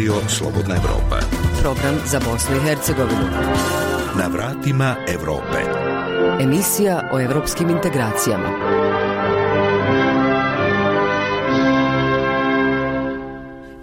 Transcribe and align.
Radio 0.00 0.28
Slobodna 0.28 0.76
Evropa. 0.76 1.20
Program 1.60 1.94
za 2.06 2.20
Bosnu 2.20 2.56
i 2.56 2.60
Hercegovinu. 2.60 3.28
Na 4.18 4.28
vratima 4.28 4.96
Evrope. 5.08 5.60
Emisija 6.40 7.08
o 7.12 7.20
evropskim 7.20 7.70
integracijama. 7.70 8.79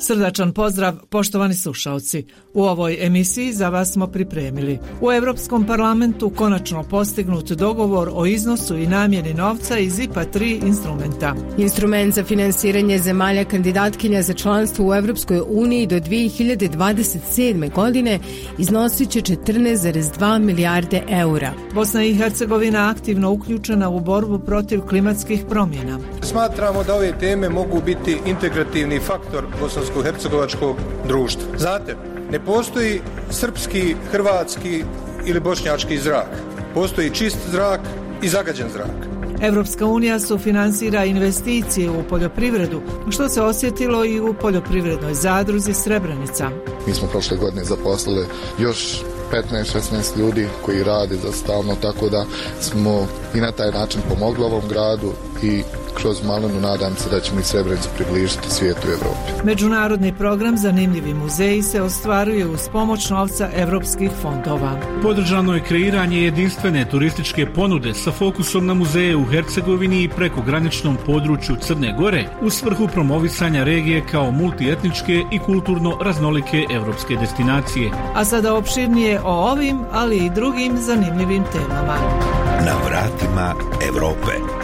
Srdačan 0.07 0.53
pozdrav, 0.53 0.95
poštovani 1.09 1.53
slušalci. 1.53 2.25
U 2.53 2.63
ovoj 2.63 2.97
emisiji 3.05 3.53
za 3.53 3.69
vas 3.69 3.93
smo 3.93 4.07
pripremili. 4.07 4.79
U 5.01 5.11
Europskom 5.11 5.65
parlamentu 5.65 6.29
konačno 6.29 6.83
postignut 6.83 7.51
dogovor 7.51 8.09
o 8.13 8.25
iznosu 8.25 8.77
i 8.77 8.87
namjeni 8.87 9.33
novca 9.33 9.77
iz 9.77 9.99
IPA 9.99 10.23
3 10.25 10.67
instrumenta. 10.67 11.35
Instrument 11.57 12.13
za 12.13 12.23
finansiranje 12.23 12.99
zemalja 12.99 13.45
kandidatkinja 13.45 14.21
za 14.21 14.33
članstvo 14.33 14.89
u 14.89 14.93
Evropskoj 14.93 15.41
uniji 15.47 15.87
do 15.87 15.95
2027. 15.95 17.73
godine 17.73 18.19
iznosit 18.57 19.09
će 19.09 19.19
14,2 19.21 20.39
milijarde 20.39 21.03
eura. 21.09 21.51
Bosna 21.73 22.03
i 22.03 22.15
Hercegovina 22.15 22.89
aktivno 22.89 23.31
uključena 23.31 23.89
u 23.89 23.99
borbu 23.99 24.39
protiv 24.39 24.81
klimatskih 24.81 25.45
promjena. 25.49 25.99
Smatramo 26.21 26.83
da 26.83 26.95
ove 26.95 27.19
teme 27.19 27.49
mogu 27.49 27.81
biti 27.85 28.17
integrativni 28.25 28.99
faktor 28.99 29.45
bosanskog 29.61 29.96
bosansko-hercegovačkog 29.97 30.75
društva. 31.07 31.43
Znate, 31.57 31.95
ne 32.31 32.45
postoji 32.45 33.01
srpski, 33.31 33.95
hrvatski 34.11 34.83
ili 35.25 35.39
bošnjački 35.39 35.97
zrak. 35.97 36.29
Postoji 36.73 37.09
čist 37.09 37.37
zrak 37.51 37.81
i 38.21 38.29
zagađen 38.29 38.69
zrak. 38.73 39.17
Evropska 39.41 39.85
unija 39.85 40.19
su 40.19 40.37
finansira 40.37 41.05
investicije 41.05 41.89
u 41.89 42.03
poljoprivredu, 42.09 42.81
što 43.09 43.29
se 43.29 43.41
osjetilo 43.41 44.05
i 44.05 44.19
u 44.19 44.33
poljoprivrednoj 44.33 45.13
zadruzi 45.13 45.73
Srebrenica. 45.73 46.49
Mi 46.87 46.93
smo 46.93 47.07
prošle 47.07 47.37
godine 47.37 47.63
zaposlili 47.63 48.25
još 48.59 49.01
15-16 49.31 50.17
ljudi 50.17 50.47
koji 50.65 50.83
rade 50.83 51.15
za 51.15 51.31
stalno, 51.31 51.75
tako 51.81 52.09
da 52.09 52.25
smo 52.61 53.07
i 53.35 53.41
na 53.41 53.51
taj 53.51 53.71
način 53.71 54.01
pomogli 54.09 54.43
ovom 54.43 54.63
gradu 54.69 55.11
i 55.43 55.63
kroz 55.93 56.23
Malenu 56.23 56.61
nadam 56.61 56.95
se 56.95 57.09
da 57.09 57.19
ćemo 57.19 57.39
i 57.39 57.43
Srebrenicu 57.43 57.89
približiti 57.95 58.49
svijetu 58.49 58.87
u 58.87 58.91
Evropi. 58.91 59.43
Međunarodni 59.43 60.13
program 60.13 60.57
Zanimljivi 60.57 61.13
muzeji 61.13 61.63
se 61.63 61.81
ostvaruje 61.81 62.45
uz 62.45 62.69
pomoć 62.71 63.09
novca 63.09 63.49
evropskih 63.55 64.11
fondova. 64.21 64.79
Podržano 65.01 65.53
je 65.53 65.63
kreiranje 65.63 66.21
jedinstvene 66.21 66.85
turističke 66.89 67.45
ponude 67.53 67.93
sa 67.93 68.11
fokusom 68.11 68.65
na 68.65 68.73
muzeje 68.73 69.15
u 69.15 69.25
Hercegovini 69.25 70.03
i 70.03 70.09
preko 70.09 70.41
graničnom 70.41 70.97
području 71.05 71.55
Crne 71.55 71.95
Gore 71.99 72.25
u 72.41 72.49
svrhu 72.49 72.87
promovisanja 72.87 73.63
regije 73.63 74.03
kao 74.11 74.31
multietničke 74.31 75.23
i 75.31 75.39
kulturno 75.39 75.97
raznolike 76.01 76.65
evropske 76.71 77.15
destinacije. 77.15 77.91
A 78.15 78.25
sada 78.25 78.53
opširnije 78.53 79.21
o 79.23 79.51
ovim, 79.51 79.77
ali 79.91 80.17
i 80.17 80.29
drugim 80.29 80.77
zanimljivim 80.77 81.43
temama. 81.53 81.97
Na 82.65 82.73
vratima 82.89 83.53
Evrope. 83.87 84.56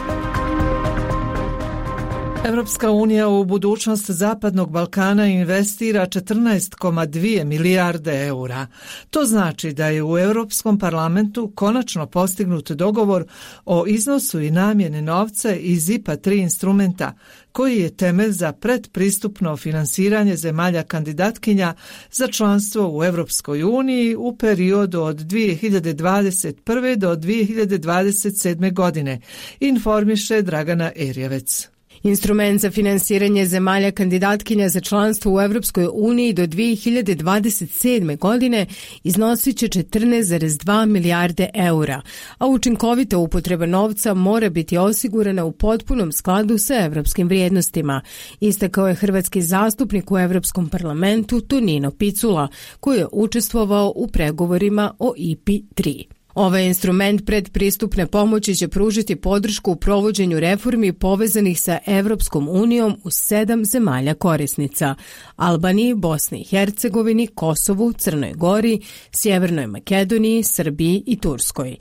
Evropska 2.45 2.91
unija 2.91 3.27
u 3.27 3.45
budućnost 3.45 4.11
Zapadnog 4.11 4.72
Balkana 4.72 5.27
investira 5.27 6.05
14,2 6.05 7.44
milijarde 7.44 8.25
eura. 8.27 8.67
To 9.09 9.25
znači 9.25 9.73
da 9.73 9.88
je 9.88 10.03
u 10.03 10.17
Europskom 10.17 10.80
parlamentu 10.80 11.52
konačno 11.55 12.05
postignut 12.08 12.72
dogovor 12.72 13.25
o 13.66 13.85
iznosu 13.88 14.41
i 14.41 14.52
namjene 14.52 15.02
novca 15.02 15.55
iz 15.55 15.89
IPA 15.89 16.17
3 16.17 16.41
instrumenta, 16.41 17.13
koji 17.52 17.77
je 17.77 17.97
temelj 17.97 18.31
za 18.31 18.52
predpristupno 18.52 19.57
finansiranje 19.57 20.35
zemalja 20.35 20.83
kandidatkinja 20.83 21.73
za 22.11 22.28
članstvo 22.28 22.97
u 22.97 23.03
Evropskoj 23.03 23.63
uniji 23.63 24.16
u 24.16 24.38
periodu 24.38 25.01
od 25.01 25.17
2021. 25.17 26.96
do 26.96 27.16
2027. 27.16 28.73
godine, 28.73 29.22
informiše 29.59 30.41
Dragana 30.41 30.91
Erjevec. 30.96 31.72
Instrument 32.03 32.62
za 32.62 32.72
finansiranje 32.72 33.46
zemalja 33.46 33.91
kandidatkinja 33.91 34.69
za 34.69 34.80
članstvo 34.81 35.36
u 35.36 35.41
Evropskoj 35.41 35.88
uniji 35.94 36.34
do 36.34 36.44
2027. 36.44 38.18
godine 38.18 38.66
iznosit 39.03 39.58
će 39.58 39.68
14,2 39.68 40.86
milijarde 40.86 41.50
eura, 41.53 42.02
a 42.38 42.47
učinkovita 42.47 43.18
upotreba 43.18 43.66
novca 43.66 44.14
mora 44.14 44.50
biti 44.50 44.78
osigurana 44.78 45.46
u 45.46 45.52
potpunom 45.52 46.12
skladu 46.12 46.58
sa 46.58 46.74
evropskim 46.86 47.28
vrijednostima, 47.28 48.02
istakao 48.40 48.88
je 48.88 48.96
hrvatski 48.96 49.41
zastupnik 49.41 50.12
u 50.12 50.18
Evropskom 50.18 50.70
parlamentu 50.70 51.41
Tonino 51.41 51.91
Picula, 51.91 52.47
koji 52.80 52.97
je 52.97 53.08
učestvovao 53.12 53.94
u 53.96 54.08
pregovorima 54.08 54.96
o 55.00 55.14
IPI 55.18 55.64
3. 55.75 56.12
Ovaj 56.35 56.66
instrument 56.66 57.25
predpristupne 57.25 58.07
pomoći 58.07 58.55
će 58.55 58.67
pružiti 58.67 59.16
podršku 59.16 59.71
u 59.71 59.75
provođenju 59.75 60.39
reformi 60.39 60.94
povezanih 60.94 61.61
sa 61.61 61.79
Evropskom 61.85 62.49
unijom 62.49 62.97
u 63.03 63.09
sedam 63.09 63.66
zemalja 63.66 64.13
korisnica– 64.13 64.95
Albaniji, 65.35 65.93
Bosni 65.93 66.41
i 66.41 66.43
Hercegovini, 66.43 67.27
Kosovu, 67.27 67.93
Crnoj 67.93 68.33
Gori, 68.33 68.81
Sjevernoj 69.11 69.67
Makedoniji, 69.67 70.43
Srbiji 70.43 71.03
i 71.07 71.17
Turskoj. 71.17 71.77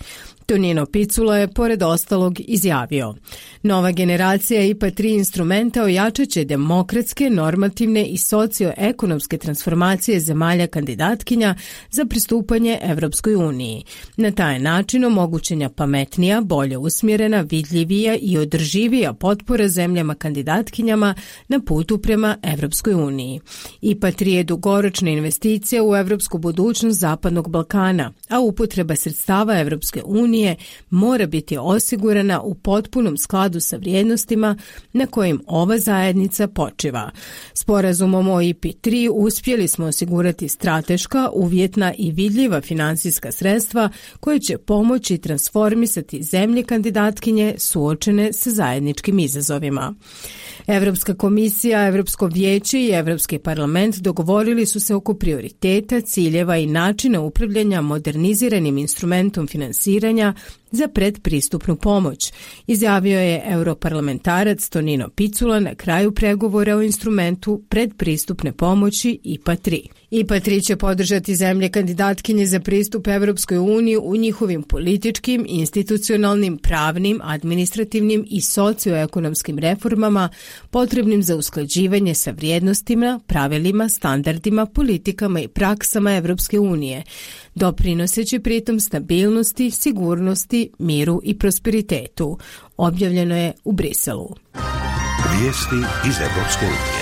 Tonino 0.52 0.86
Picula 0.86 1.36
je, 1.38 1.48
pored 1.48 1.82
ostalog, 1.82 2.40
izjavio. 2.40 3.14
Nova 3.62 3.92
generacija 3.92 4.64
IPA 4.64 4.86
3 4.86 5.14
instrumenta 5.14 5.82
ojačat 5.82 6.28
će 6.28 6.44
demokratske, 6.44 7.30
normativne 7.30 8.04
i 8.04 8.18
socioekonomske 8.18 9.38
transformacije 9.38 10.20
zemalja 10.20 10.66
kandidatkinja 10.66 11.54
za 11.90 12.04
pristupanje 12.04 12.78
Evropskoj 12.82 13.34
uniji. 13.34 13.84
Na 14.16 14.30
taj 14.30 14.58
način 14.58 15.04
omogućenja 15.04 15.68
pametnija, 15.68 16.40
bolje 16.40 16.78
usmjerena, 16.78 17.40
vidljivija 17.40 18.16
i 18.20 18.38
održivija 18.38 19.12
potpora 19.12 19.68
zemljama 19.68 20.14
kandidatkinjama 20.14 21.14
na 21.48 21.60
putu 21.60 21.98
prema 21.98 22.36
Evropskoj 22.42 22.94
uniji. 22.94 23.40
IPA 23.80 24.06
3 24.06 24.28
je 24.28 24.44
dugoročna 24.44 25.10
investicija 25.10 25.84
u 25.84 25.96
evropsku 25.96 26.38
budućnost 26.38 27.00
Zapadnog 27.00 27.50
Balkana, 27.50 28.12
a 28.28 28.40
upotreba 28.40 28.96
sredstava 28.96 29.60
Evropske 29.60 30.02
unije 30.04 30.41
unije 30.42 30.56
mora 30.90 31.26
biti 31.26 31.56
osigurana 31.60 32.40
u 32.42 32.54
potpunom 32.54 33.16
skladu 33.18 33.60
sa 33.60 33.76
vrijednostima 33.76 34.56
na 34.92 35.06
kojim 35.06 35.40
ova 35.46 35.78
zajednica 35.78 36.48
počiva. 36.48 37.10
Sporazumom 37.54 38.28
o 38.28 38.36
IP3 38.36 39.10
uspjeli 39.14 39.68
smo 39.68 39.86
osigurati 39.86 40.48
strateška, 40.48 41.30
uvjetna 41.34 41.94
i 41.98 42.12
vidljiva 42.12 42.60
finansijska 42.60 43.32
sredstva 43.32 43.88
koje 44.20 44.40
će 44.40 44.58
pomoći 44.58 45.18
transformisati 45.18 46.22
zemlje 46.22 46.62
kandidatkinje 46.62 47.54
suočene 47.58 48.32
sa 48.32 48.50
zajedničkim 48.50 49.18
izazovima. 49.18 49.94
Evropska 50.66 51.14
komisija, 51.14 51.86
Evropsko 51.86 52.26
vijeće 52.26 52.80
i 52.80 52.90
Evropski 52.90 53.38
parlament 53.38 53.96
dogovorili 53.96 54.66
su 54.66 54.80
se 54.80 54.94
oko 54.94 55.14
prioriteta, 55.14 56.00
ciljeva 56.00 56.56
i 56.56 56.66
načina 56.66 57.20
upravljanja 57.20 57.80
moderniziranim 57.80 58.78
instrumentom 58.78 59.46
finansiranja 59.46 60.21
za 60.70 60.88
predpristupnu 60.88 61.76
pomoć, 61.76 62.32
izjavio 62.66 63.20
je 63.20 63.42
europarlamentarac 63.46 64.68
Tonino 64.68 65.08
Picula 65.08 65.60
na 65.60 65.74
kraju 65.74 66.14
pregovora 66.14 66.76
o 66.76 66.82
instrumentu 66.82 67.62
predpristupne 67.68 68.52
pomoći 68.52 69.18
IPA 69.24 69.56
3. 69.56 70.01
IPA 70.14 70.34
3 70.34 70.64
će 70.64 70.76
podržati 70.76 71.36
zemlje 71.36 71.68
kandidatkinje 71.68 72.46
za 72.46 72.60
pristup 72.60 73.06
Evropskoj 73.06 73.58
uniji 73.58 73.96
u 73.96 74.16
njihovim 74.16 74.62
političkim, 74.62 75.46
institucionalnim, 75.48 76.58
pravnim, 76.58 77.20
administrativnim 77.22 78.24
i 78.30 78.40
socioekonomskim 78.40 79.58
reformama 79.58 80.28
potrebnim 80.70 81.22
za 81.22 81.36
usklađivanje 81.36 82.14
sa 82.14 82.30
vrijednostima, 82.30 83.20
pravilima, 83.26 83.88
standardima, 83.88 84.66
politikama 84.66 85.40
i 85.40 85.48
praksama 85.48 86.12
Evropske 86.16 86.58
unije, 86.58 87.02
doprinoseći 87.54 88.38
pritom 88.38 88.80
stabilnosti, 88.80 89.70
sigurnosti, 89.70 90.70
miru 90.78 91.20
i 91.24 91.38
prosperitetu. 91.38 92.38
Objavljeno 92.76 93.36
je 93.36 93.52
u 93.64 93.72
Briselu. 93.72 94.34
Vijesti 95.40 96.08
iz 96.08 96.14
Evropske 96.20 96.66
unije. 96.66 97.01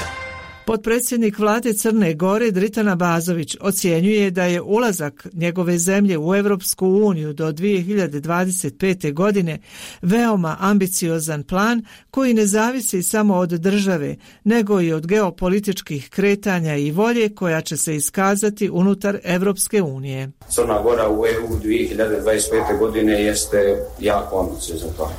Potpredsjednik 0.70 1.38
vlade 1.38 1.72
Crne 1.72 2.14
Gore 2.14 2.50
Dritana 2.50 2.94
Bazović 2.94 3.56
ocjenjuje 3.60 4.30
da 4.30 4.44
je 4.44 4.62
ulazak 4.62 5.26
njegove 5.32 5.78
zemlje 5.78 6.18
u 6.18 6.34
Evropsku 6.34 6.86
uniju 6.88 7.32
do 7.32 7.52
2025. 7.52 9.12
godine 9.12 9.58
veoma 10.02 10.56
ambiciozan 10.60 11.42
plan 11.42 11.84
koji 12.10 12.34
ne 12.34 12.46
zavisi 12.46 13.02
samo 13.02 13.34
od 13.34 13.48
države, 13.48 14.16
nego 14.44 14.80
i 14.80 14.92
od 14.92 15.06
geopolitičkih 15.06 16.08
kretanja 16.10 16.76
i 16.76 16.90
volje 16.90 17.34
koja 17.34 17.60
će 17.60 17.76
se 17.76 17.96
iskazati 17.96 18.70
unutar 18.70 19.18
Evropske 19.24 19.82
unije. 19.82 20.30
Crna 20.48 20.82
Gora 20.82 21.08
u 21.08 21.26
EU 21.26 21.58
2025. 21.58 22.78
godine 22.78 23.12
jeste 23.12 23.76
jako 24.00 24.40
ambiciozan 24.40 24.90
plan. 24.96 25.12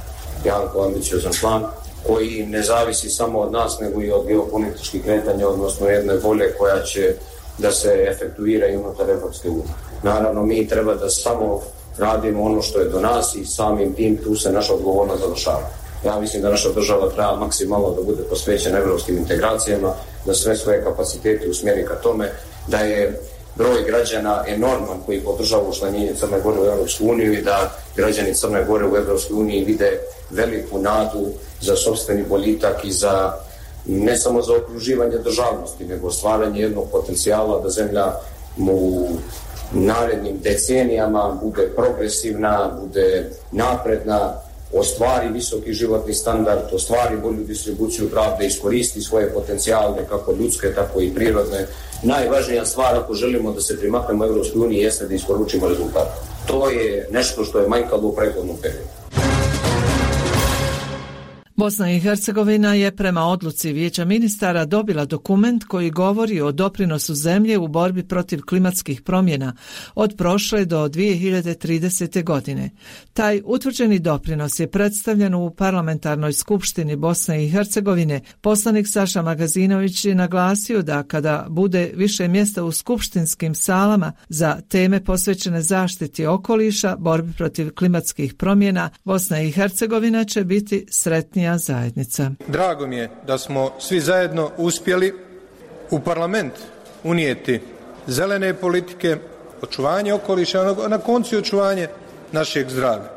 Jako 0.46 0.86
ambiciozan 0.86 1.34
plan 1.42 1.64
koji 2.08 2.46
ne 2.46 2.62
zavisi 2.62 3.10
samo 3.10 3.40
od 3.40 3.52
nas, 3.52 3.80
nego 3.80 4.02
i 4.02 4.12
od 4.12 4.28
geopolitičkih 4.28 5.04
kretanja, 5.04 5.48
odnosno 5.48 5.88
jedne 5.88 6.14
volje 6.24 6.54
koja 6.58 6.82
će 6.84 7.16
da 7.58 7.72
se 7.72 8.06
efektuiraju 8.10 8.80
unutar 8.80 9.10
Evropske 9.10 9.50
unije. 9.50 9.74
Naravno, 10.04 10.46
mi 10.46 10.68
treba 10.68 10.96
da 10.96 11.10
samo 11.10 11.62
radimo 11.98 12.44
ono 12.44 12.62
što 12.62 12.80
je 12.80 12.90
do 12.90 13.00
nas 13.00 13.36
i 13.36 13.46
samim 13.46 13.94
tim 13.94 14.18
tu 14.24 14.36
se 14.36 14.52
naša 14.52 14.74
odgovornost 14.74 15.22
završava. 15.22 15.70
Ja 16.06 16.20
mislim 16.20 16.42
da 16.42 16.50
naša 16.50 16.70
država 16.70 17.10
treba 17.10 17.36
maksimalno 17.36 17.92
da 17.92 18.02
bude 18.04 18.24
posvećena 18.24 18.78
evropskim 18.78 19.18
integracijama, 19.18 19.94
da 20.26 20.34
sve 20.34 20.56
svoje 20.56 20.84
kapacitete 20.84 21.50
usmjeri 21.50 21.86
ka 21.86 21.96
tome, 21.96 22.32
da 22.68 22.78
je 22.78 23.22
broj 23.56 23.84
građana 23.84 24.44
enorman 24.48 25.02
koji 25.06 25.20
podržava 25.20 25.70
učlanjenje 25.70 26.16
Crne 26.20 26.40
Gore 26.44 26.60
u 26.62 26.66
Evropsku 26.66 27.06
uniju 27.08 27.34
i 27.34 27.42
da 27.42 27.72
građani 27.96 28.36
Crne 28.36 28.64
Gore 28.64 28.86
u 28.86 28.98
Evropskoj 28.98 29.36
uniji 29.36 29.66
vide 29.66 30.00
veliku 30.32 30.80
nadu 30.80 31.28
za 31.62 31.76
sobstveni 31.76 32.24
bolitak 32.30 32.86
i 32.86 32.92
za 32.92 33.34
ne 33.86 34.18
samo 34.18 34.42
za 34.42 34.54
okruživanje 34.56 35.18
državnosti, 35.18 35.86
nego 35.86 36.12
stvaranje 36.12 36.62
jednog 36.62 36.92
potencijala 36.92 37.62
da 37.62 37.70
zemlja 37.70 38.14
mu 38.58 39.08
narednim 39.74 40.40
decenijama 40.40 41.40
bude 41.44 41.70
progresivna, 41.76 42.72
bude 42.82 43.30
napredna, 43.52 44.34
ostvari 44.74 45.30
visoki 45.30 45.74
životni 45.74 46.14
standard, 46.14 46.62
ostvari 46.74 47.18
bolju 47.18 47.44
distribuciju 47.44 48.10
pravde, 48.10 48.46
iskoristi 48.46 49.02
svoje 49.02 49.34
potencijale, 49.34 50.08
kako 50.10 50.34
ljudske, 50.34 50.74
tako 50.76 51.02
i 51.02 51.14
prirodne. 51.14 51.68
Najvažnija 52.04 52.66
stvar 52.66 52.96
ako 52.96 53.14
želimo 53.14 53.52
da 53.52 53.62
se 53.62 53.80
primaknemo 53.80 54.26
Evropskoj 54.26 54.62
uniji 54.62 54.80
jeste 54.80 55.08
da 55.08 55.14
isporučimo 55.14 55.68
rezultat. 55.68 56.08
To 56.48 56.70
je 56.70 57.08
nešto 57.12 57.44
što 57.44 57.60
je 57.60 57.68
manjkalo 57.68 58.08
u 58.08 58.16
prethodnom 58.16 58.58
periodu. 58.62 59.01
Bosna 61.56 61.92
i 61.92 62.00
Hercegovina 62.00 62.74
je 62.74 62.96
prema 62.96 63.26
odluci 63.26 63.74
Vijeća 63.74 64.06
ministara 64.06 64.66
dobila 64.66 65.06
dokument 65.06 65.64
koji 65.64 65.90
govori 65.90 66.42
o 66.42 66.52
doprinosu 66.52 67.16
zemlje 67.16 67.58
u 67.58 67.68
borbi 67.68 68.04
protiv 68.04 68.42
klimatskih 68.42 69.02
promjena 69.02 69.54
od 69.96 70.16
prošle 70.18 70.66
do 70.66 70.88
2030. 70.88 72.24
godine. 72.24 72.70
Taj 73.14 73.42
utvrđeni 73.46 74.00
doprinos 74.00 74.60
je 74.60 74.72
predstavljen 74.72 75.34
u 75.34 75.52
parlamentarnoj 75.52 76.34
skupštini 76.34 76.96
Bosne 76.96 77.46
i 77.46 77.50
Hercegovine. 77.50 78.22
Poslanik 78.42 78.88
Saša 78.88 79.22
Magazinović 79.22 80.06
je 80.06 80.16
naglasio 80.16 80.82
da 80.82 81.04
kada 81.04 81.46
bude 81.50 81.92
više 81.96 82.28
mjesta 82.28 82.64
u 82.64 82.72
skupštinskim 82.72 83.56
salama 83.56 84.12
za 84.30 84.62
teme 84.70 85.04
posvećene 85.04 85.62
zaštiti 85.62 86.26
okoliša, 86.26 86.96
borbi 87.00 87.34
protiv 87.34 87.74
klimatskih 87.74 88.34
promjena, 88.34 88.90
Bosna 89.04 89.42
i 89.42 89.52
Hercegovina 89.52 90.24
će 90.24 90.44
biti 90.44 90.86
sretnija 90.90 91.41
lokalna 91.42 91.58
zajednica. 91.58 92.32
Drago 92.48 92.88
mi 92.88 92.98
je 92.98 93.10
da 93.28 93.38
smo 93.38 93.72
svi 93.80 94.00
zajedno 94.00 94.52
uspjeli 94.58 95.14
u 95.92 96.00
parlament 96.00 96.54
unijeti 97.04 97.62
zelene 98.08 98.54
politike, 98.54 99.18
očuvanje 99.62 100.14
okoliša, 100.14 100.76
na 100.88 100.98
koncu 100.98 101.38
očuvanje 101.38 101.88
našeg 102.32 102.70
zdravlja. 102.70 103.10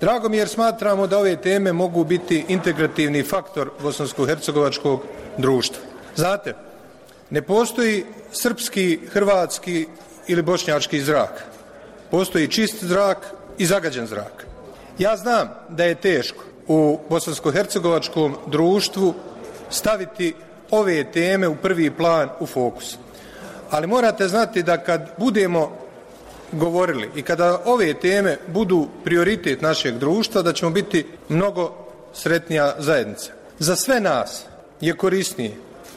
Drago 0.00 0.28
mi 0.28 0.36
je 0.36 0.40
jer 0.40 0.48
smatramo 0.48 1.06
da 1.06 1.18
ove 1.18 1.36
teme 1.36 1.72
mogu 1.72 2.04
biti 2.04 2.44
integrativni 2.48 3.22
faktor 3.22 3.70
bosansko-hercegovačkog 3.82 5.00
društva. 5.38 5.82
Znate, 6.16 6.54
ne 7.30 7.42
postoji 7.42 8.04
srpski, 8.32 9.00
hrvatski 9.12 9.86
ili 10.28 10.42
bošnjački 10.42 11.00
zrak. 11.00 11.44
Postoji 12.10 12.48
čist 12.48 12.84
zrak 12.84 13.18
i 13.58 13.66
zagađen 13.66 14.06
zrak. 14.06 14.46
Ja 14.98 15.16
znam 15.16 15.48
da 15.68 15.84
je 15.84 15.94
teško 15.94 16.44
u 16.68 16.98
bosansko-hercegovačkom 17.10 18.34
društvu 18.46 19.14
staviti 19.70 20.34
ove 20.70 21.12
teme 21.12 21.48
u 21.48 21.56
prvi 21.56 21.90
plan 21.90 22.28
u 22.40 22.46
fokus. 22.46 22.96
Ali 23.70 23.86
morate 23.86 24.28
znati 24.28 24.62
da 24.62 24.78
kad 24.78 25.10
budemo 25.18 25.72
govorili 26.52 27.10
i 27.14 27.22
kada 27.22 27.62
ove 27.64 27.94
teme 27.94 28.38
budu 28.46 28.88
prioritet 29.04 29.62
našeg 29.62 29.98
društva, 29.98 30.42
da 30.42 30.52
ćemo 30.52 30.70
biti 30.70 31.06
mnogo 31.28 31.72
sretnija 32.14 32.74
zajednica. 32.78 33.32
Za 33.58 33.76
sve 33.76 34.00
nas 34.00 34.44
je 34.80 34.96
korisnije 34.96 35.56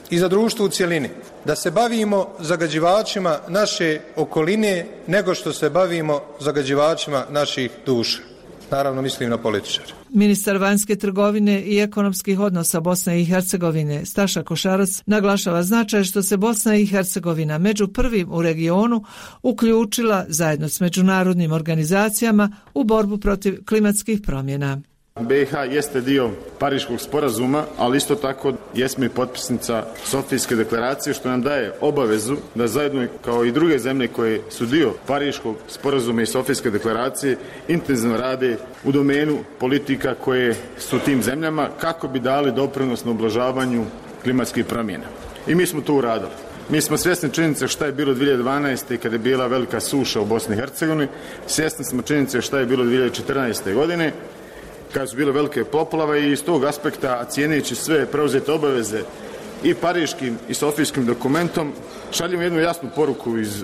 i 0.09 0.19
za 0.19 0.27
društvo 0.27 0.65
u 0.65 0.69
cijelini 0.69 1.09
da 1.45 1.55
se 1.55 1.71
bavimo 1.71 2.27
zagađivačima 2.39 3.39
naše 3.47 3.99
okoline 4.15 4.85
nego 5.07 5.35
što 5.35 5.53
se 5.53 5.69
bavimo 5.69 6.21
zagađivačima 6.39 7.25
naših 7.29 7.71
duša. 7.85 8.28
Naravno 8.71 9.01
mislim 9.01 9.29
na 9.29 9.37
političare. 9.37 9.93
Ministar 10.09 10.57
vanjske 10.57 10.95
trgovine 10.95 11.61
i 11.61 11.79
ekonomskih 11.79 12.39
odnosa 12.39 12.79
Bosne 12.79 13.21
i 13.21 13.25
Hercegovine 13.25 14.05
Staša 14.05 14.43
Košarac 14.43 15.03
naglašava 15.05 15.63
značaj 15.63 16.03
što 16.03 16.23
se 16.23 16.37
Bosna 16.37 16.75
i 16.75 16.85
Hercegovina 16.85 17.57
među 17.57 17.87
prvim 17.87 18.31
u 18.31 18.41
regionu 18.41 19.03
uključila 19.43 20.25
zajedno 20.27 20.69
s 20.69 20.79
međunarodnim 20.79 21.51
organizacijama 21.51 22.51
u 22.73 22.83
borbu 22.83 23.17
protiv 23.17 23.65
klimatskih 23.65 24.21
promjena. 24.21 24.81
BiH 25.19 25.53
jeste 25.71 26.01
dio 26.01 26.29
Pariškog 26.59 27.01
sporazuma, 27.01 27.63
ali 27.77 27.97
isto 27.97 28.15
tako 28.15 28.53
jesmo 28.73 29.05
i 29.05 29.09
potpisnica 29.09 29.83
Sofijske 30.03 30.55
deklaracije, 30.55 31.13
što 31.13 31.29
nam 31.29 31.41
daje 31.41 31.73
obavezu 31.81 32.37
da 32.55 32.67
zajedno 32.67 33.07
kao 33.25 33.45
i 33.45 33.51
druge 33.51 33.79
zemlje 33.79 34.07
koje 34.07 34.41
su 34.49 34.65
dio 34.65 34.93
Pariškog 35.07 35.55
sporazuma 35.67 36.21
i 36.21 36.25
Sofijske 36.25 36.69
deklaracije 36.69 37.37
intenzivno 37.67 38.17
rade 38.17 38.57
u 38.83 38.91
domenu 38.91 39.37
politika 39.59 40.15
koje 40.15 40.55
su 40.77 40.99
tim 40.99 41.23
zemljama 41.23 41.69
kako 41.81 42.07
bi 42.07 42.19
dali 42.19 42.51
doprinos 42.51 43.05
na 43.05 43.11
oblažavanju 43.11 43.85
klimatskih 44.23 44.65
promjena. 44.65 45.05
I 45.47 45.55
mi 45.55 45.65
smo 45.65 45.81
to 45.81 45.93
uradili. 45.93 46.31
Mi 46.69 46.81
smo 46.81 46.97
svjesni 46.97 47.29
činjenice 47.29 47.67
šta 47.67 47.85
je 47.85 47.91
bilo 47.91 48.13
2012. 48.13 48.97
kada 48.97 49.15
je 49.15 49.19
bila 49.19 49.47
velika 49.47 49.79
suša 49.79 50.21
u 50.21 50.25
Bosni 50.25 50.55
i 50.55 50.59
Hercegovini. 50.59 51.07
Svjesni 51.47 51.85
smo 51.85 52.01
činjenice 52.01 52.41
šta 52.41 52.59
je 52.59 52.65
bilo 52.65 52.85
2014. 52.85 53.73
godine 53.73 54.13
kad 54.93 55.09
su 55.09 55.15
bile 55.15 55.31
velike 55.31 55.63
poplave 55.63 56.21
i 56.21 56.31
iz 56.31 56.43
tog 56.43 56.63
aspekta 56.63 57.25
cijeneći 57.25 57.75
sve 57.75 58.05
preuzete 58.05 58.51
obaveze 58.51 59.01
i 59.63 59.73
pariškim 59.73 60.37
i 60.49 60.53
sofijskim 60.53 61.05
dokumentom 61.05 61.73
šaljemo 62.11 62.43
jednu 62.43 62.59
jasnu 62.59 62.89
poruku 62.95 63.37
iz 63.37 63.63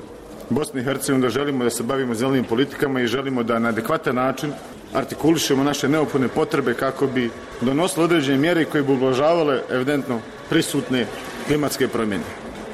Bosne 0.50 0.81
i 0.81 0.83
Hercegovine 0.83 1.27
da 1.27 1.30
želimo 1.30 1.63
da 1.63 1.69
se 1.69 1.83
bavimo 1.83 2.13
zelenim 2.13 2.44
politikama 2.45 3.01
i 3.01 3.07
želimo 3.07 3.44
da 3.44 3.60
na 3.60 3.69
adekvatan 3.69 4.16
način 4.16 4.54
artikulišemo 4.94 5.63
naše 5.63 5.89
neophodne 5.89 6.27
potrebe 6.27 6.74
kako 6.74 7.07
bi 7.07 7.30
donosili 7.62 8.04
određene 8.04 8.38
mjere 8.38 8.66
koje 8.66 8.83
bi 8.83 8.94
ublažavale 8.94 9.62
evidentno 9.72 10.20
prisutne 10.50 11.05
klimatske 11.48 11.88
promjene. 11.88 12.24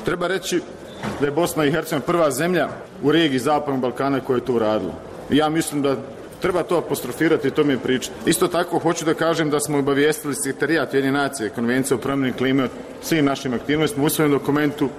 Treba 0.05 0.27
reći 0.27 0.62
da 1.20 1.25
je 1.25 1.31
Bosna 1.31 1.65
i 1.65 1.72
Hercegovina 1.72 2.05
prva 2.05 2.31
zemlja 2.31 2.70
u 3.03 3.12
regiji 3.12 3.39
Zapadnog 3.39 3.81
Balkana 3.81 4.20
koja 4.20 4.38
je 4.38 4.46
to 4.46 4.53
uradila. 4.53 4.93
Ja 5.29 5.50
mislim 5.50 5.81
da 5.81 5.96
treba 6.41 6.63
to 6.63 6.77
apostrofirati 6.77 7.48
i 7.48 7.51
to 7.51 7.63
mi 7.63 7.74
je 7.74 7.79
priča. 7.79 8.12
Isto 8.25 8.48
tako 8.48 8.79
hoću 8.79 9.05
da 9.05 9.13
kažem 9.13 9.50
da 9.50 9.60
smo 9.60 9.77
obavijestili 9.77 10.36
sekretarijat 10.36 10.93
jedne 10.93 11.12
nacije, 11.12 11.50
konvencije 11.50 11.95
o 11.95 12.00
promjeni 12.00 12.33
klime, 12.33 12.67
svim 13.01 13.25
našim 13.25 13.53
aktivnostima 13.53 14.05
u 14.05 14.10
svojem 14.10 14.31
dokumentu 14.31 14.89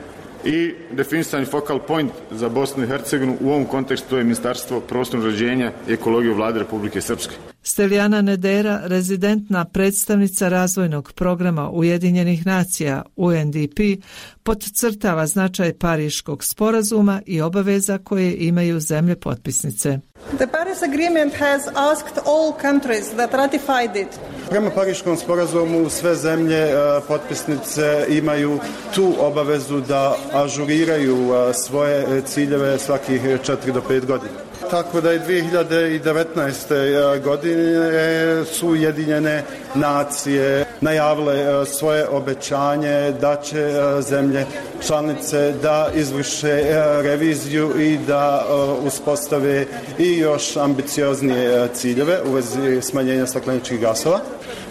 i 0.45 0.75
definisani 0.91 1.47
focal 1.47 1.79
point 1.79 2.13
za 2.31 2.49
Bosnu 2.49 2.85
i 2.85 2.87
Hercegovinu 2.87 3.37
u 3.41 3.51
ovom 3.51 3.65
kontekstu 3.65 4.17
je 4.17 4.25
Ministarstvo 4.25 4.81
prostornog 4.81 5.27
rađenja 5.27 5.73
i 5.89 5.93
ekologije 5.93 6.35
vlade 6.35 6.59
Republike 6.59 7.01
Srpske. 7.01 7.35
Steljana 7.63 8.23
Nedera, 8.23 8.81
rezidentna 8.85 9.65
predstavnica 9.65 10.49
razvojnog 10.49 11.13
programa 11.13 11.71
Ujedinjenih 11.71 12.47
nacija 12.47 13.03
UNDP, 13.17 14.05
podcrtava 14.43 15.27
značaj 15.27 15.73
Pariškog 15.73 16.45
sporazuma 16.45 17.23
i 17.27 17.41
obaveza 17.41 17.99
koje 17.99 18.37
imaju 18.37 18.81
zemlje 18.81 19.17
potpisnice. 19.17 19.99
The 20.37 20.47
Paris 20.47 20.83
Agreement 20.83 21.35
has 21.35 21.63
asked 21.67 22.19
all 22.27 22.53
countries 22.63 23.11
that 23.11 23.33
ratified 23.35 23.97
it 23.97 24.09
Prema 24.53 24.71
Pariškom 24.71 25.17
sporazumu 25.17 25.91
sve 25.91 26.15
zemlje 26.15 26.59
e, 26.59 27.01
potpisnice 27.09 28.07
imaju 28.09 28.59
tu 28.95 29.15
obavezu 29.21 29.81
da 29.81 30.17
ažuriraju 30.33 31.35
e, 31.35 31.55
svoje 31.55 32.23
ciljeve 32.27 32.79
svakih 32.79 33.23
4 33.23 33.73
do 33.73 33.83
5 33.89 34.07
godina 34.07 34.53
tako 34.73 35.01
da 35.01 35.13
je 35.13 35.21
2019. 35.21 37.17
E, 37.17 37.21
godine 37.21 38.45
su 38.45 38.69
Ujedinjene 38.69 39.43
nacije 39.75 40.65
najavile 40.81 41.67
svoje 41.67 42.09
obećanje 42.09 43.13
da 43.21 43.37
će 43.37 43.73
zemlje 44.01 44.47
članice 44.87 45.53
da 45.63 45.89
izvrše 45.95 46.63
reviziju 47.03 47.81
i 47.81 47.99
da 48.07 48.47
uspostave 48.87 49.67
i 49.99 50.19
još 50.19 50.57
ambicioznije 50.57 51.69
ciljeve 51.75 52.19
u 52.31 52.33
vezi 52.33 52.83
smanjenja 52.83 53.27
stakleničkih 53.27 53.81
gasova. 53.81 54.21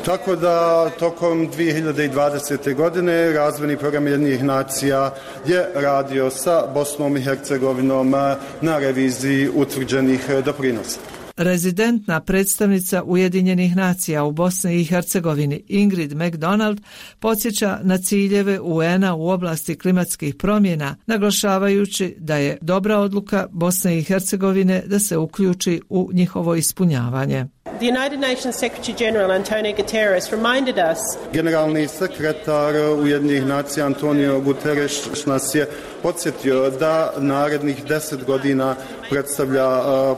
Tako 0.05 0.35
da 0.35 0.89
tokom 0.99 1.49
2020. 1.51 2.75
godine 2.75 3.31
razvojni 3.31 3.77
program 3.77 4.07
jednih 4.07 4.43
nacija 4.43 5.13
je 5.47 5.69
radio 5.75 6.29
sa 6.29 6.63
Bosnom 6.73 7.17
i 7.17 7.21
Hercegovinom 7.21 8.15
eh, 8.15 8.35
na 8.61 8.77
reviziji 8.79 9.49
utvrđenih 9.55 10.25
eh, 10.29 10.41
doprinosa. 10.41 10.99
Rezidentna 11.37 12.19
predstavnica 12.19 13.03
Ujedinjenih 13.03 13.75
nacija 13.75 14.23
u 14.23 14.31
Bosni 14.31 14.81
i 14.81 14.83
Hercegovini 14.83 15.63
Ingrid 15.67 16.13
McDonald 16.15 16.81
podsjeća 17.19 17.79
na 17.83 17.97
ciljeve 17.97 18.59
UN-a 18.59 19.15
u 19.15 19.29
oblasti 19.29 19.77
klimatskih 19.77 20.35
promjena, 20.35 20.95
naglašavajući 21.05 22.15
da 22.19 22.35
je 22.35 22.57
dobra 22.61 22.97
odluka 22.97 23.47
Bosne 23.51 23.97
i 23.97 24.03
Hercegovine 24.03 24.83
da 24.85 24.99
se 24.99 25.17
uključi 25.17 25.81
u 25.89 26.09
njihovo 26.13 26.55
ispunjavanje. 26.55 27.45
The 27.79 27.87
United 27.87 28.19
Nations 28.19 28.55
Secretary 28.55 28.93
General 28.93 29.31
Antonio 29.31 29.73
Guterres 29.73 30.31
reminded 30.31 30.77
us 30.77 30.99
Generalni 31.33 31.87
sekretar 31.87 32.75
Ujedinjenih 32.75 33.45
nacija 33.45 33.85
Antonio 33.85 34.39
Guterres 34.39 35.25
nas 35.25 35.55
je 35.55 35.67
podsjetio 36.01 36.69
da 36.69 37.13
narednih 37.17 37.85
deset 37.85 38.25
godina 38.25 38.75
predstavlja 39.09 39.67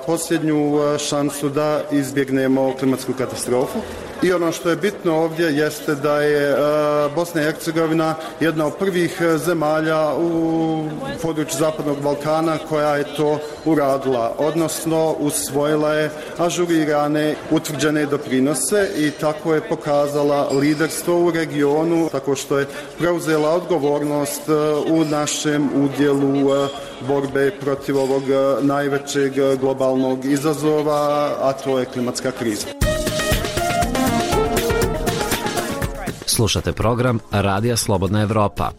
posljednju 0.06 0.80
šansu 1.10 1.50
da 1.50 1.82
izbjegnemo 1.92 2.74
klimatsku 2.80 3.14
katastrofu. 3.14 3.80
I 4.24 4.34
ono 4.34 4.52
što 4.52 4.70
je 4.70 4.76
bitno 4.76 5.16
ovdje 5.16 5.46
jeste 5.46 5.96
da 5.96 6.22
je 6.22 6.50
e, 6.50 6.56
Bosna 7.16 7.42
i 7.42 7.44
Hercegovina 7.44 8.16
jedna 8.40 8.66
od 8.66 8.76
prvih 8.76 9.22
e, 9.22 9.38
zemalja 9.38 10.14
u 10.14 10.86
području 11.22 11.58
Zapadnog 11.60 12.02
Balkana 12.02 12.58
koja 12.70 12.96
je 12.96 13.16
to 13.18 13.40
uradila, 13.66 14.36
odnosno 14.38 15.16
usvojila 15.20 15.94
je 15.94 16.10
ažurirane 16.38 17.36
utvrđene 17.52 18.06
doprinose 18.06 18.90
i 18.98 19.12
tako 19.12 19.54
je 19.54 19.68
pokazala 19.70 20.50
liderstvo 20.52 21.26
u 21.26 21.32
regionu 21.32 22.10
tako 22.12 22.36
što 22.36 22.60
je 22.60 22.68
preuzela 22.98 23.50
odgovornost 23.50 24.50
e, 24.50 24.54
u 24.92 25.06
našem 25.06 25.70
udjelu 25.76 26.68
borbe 27.08 27.52
protiv 27.62 27.98
ovog 27.98 28.24
najvećeg 28.62 29.34
globalnog 29.60 30.26
izazova, 30.26 31.36
a 31.42 31.54
to 31.54 31.80
je 31.80 31.86
klimatska 31.86 32.32
kriza. 32.32 32.83
Slušate 36.34 36.74
program 36.74 37.20
Radija 37.32 37.78
Slobodna 37.78 38.22
Evropa. 38.22 38.72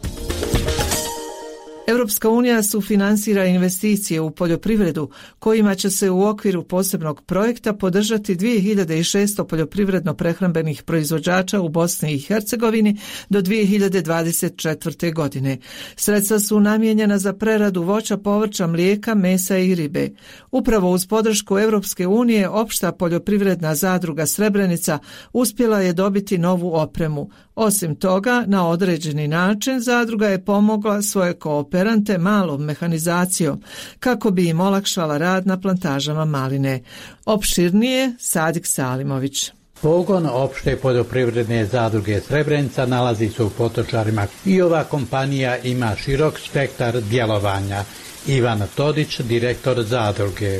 Europska 1.87 2.29
unija 2.29 2.63
sufinansira 2.63 3.45
investicije 3.45 4.21
u 4.21 4.31
poljoprivredu 4.31 5.09
kojima 5.39 5.75
će 5.75 5.89
se 5.89 6.09
u 6.09 6.23
okviru 6.23 6.63
posebnog 6.63 7.21
projekta 7.21 7.73
podržati 7.73 8.35
2600 8.35 9.45
poljoprivredno-prehrambenih 9.47 10.83
proizvođača 10.83 11.61
u 11.61 11.69
Bosni 11.69 12.13
i 12.13 12.19
Hercegovini 12.19 12.97
do 13.29 13.41
2024. 13.41 15.13
godine. 15.13 15.57
Sredstva 15.95 16.39
su 16.39 16.59
namijenjena 16.59 17.17
za 17.17 17.33
preradu 17.33 17.83
voća, 17.83 18.17
povrća, 18.17 18.67
mlijeka, 18.67 19.15
mesa 19.15 19.57
i 19.57 19.75
ribe. 19.75 20.09
Upravo 20.51 20.91
uz 20.91 21.07
podršku 21.07 21.59
Europske 21.59 22.07
unije, 22.07 22.49
opšta 22.49 22.91
poljoprivredna 22.91 23.75
zadruga 23.75 24.25
Srebrenica 24.25 24.99
uspjela 25.33 25.81
je 25.81 25.93
dobiti 25.93 26.37
novu 26.37 26.75
opremu. 26.75 27.29
Osim 27.55 27.95
toga, 27.95 28.43
na 28.47 28.69
određeni 28.69 29.27
način 29.27 29.79
zadruga 29.79 30.27
je 30.27 30.45
pomogla 30.45 31.01
svoje 31.01 31.33
kooperante 31.75 32.17
malom 32.17 32.63
mehanizacijom 32.63 33.63
kako 33.99 34.31
bi 34.31 34.49
im 34.49 34.59
olakšala 34.59 35.17
rad 35.17 35.47
na 35.47 35.61
plantažama 35.61 36.25
maline. 36.25 36.81
Opširnije 37.25 38.13
Sadik 38.19 38.65
Salimović. 38.67 39.51
Pogon 39.81 40.25
opšte 40.31 40.77
poljoprivredne 40.77 41.65
zadruge 41.65 42.21
Srebrenica 42.21 42.85
nalazi 42.85 43.29
se 43.29 43.43
u 43.43 43.49
Potočarima 43.49 44.27
i 44.45 44.61
ova 44.61 44.83
kompanija 44.83 45.57
ima 45.57 45.95
širok 45.95 46.39
spektar 46.39 47.01
djelovanja. 47.01 47.83
Ivan 48.27 48.61
Todić, 48.75 49.19
direktor 49.19 49.83
zadruge. 49.83 50.59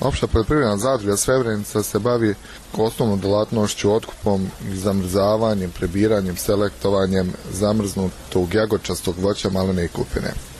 Opšta 0.00 0.26
poljoprivredna 0.26 0.76
zadruga 0.76 1.16
Srebrenica 1.16 1.82
se 1.82 1.98
bavi 1.98 2.34
osnovnom 2.76 3.20
delatnošću 3.20 3.92
otkupom 3.92 4.48
zamrzavanjem, 4.72 5.70
prebiranjem, 5.70 6.36
selektovanjem 6.36 7.32
zamrznutog 7.52 8.54
jagočastog 8.54 9.18
voća 9.18 9.50
maline 9.50 9.84
i 9.84 9.88
kupine. 9.88 10.51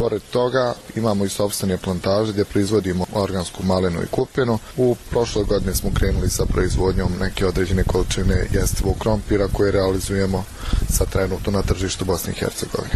Pored 0.00 0.22
toga 0.32 0.74
imamo 0.96 1.24
i 1.24 1.28
sobstvene 1.28 1.76
plantaže 1.76 2.32
gdje 2.32 2.44
proizvodimo 2.44 3.06
organsku 3.14 3.62
malinu 3.64 4.02
i 4.02 4.06
kupinu. 4.06 4.58
U 4.76 4.96
prošloj 5.10 5.44
godini 5.44 5.74
smo 5.74 5.90
krenuli 5.94 6.28
sa 6.30 6.46
proizvodnjom 6.46 7.12
neke 7.20 7.46
određene 7.46 7.84
količine 7.84 8.46
jestivog 8.52 8.98
krompira 8.98 9.48
koje 9.52 9.72
realizujemo 9.72 10.44
sa 10.88 11.04
trenutno 11.04 11.52
na 11.52 11.62
tržištu 11.62 12.04
Bosne 12.04 12.32
i 12.32 12.38
Hercegovine. 12.38 12.94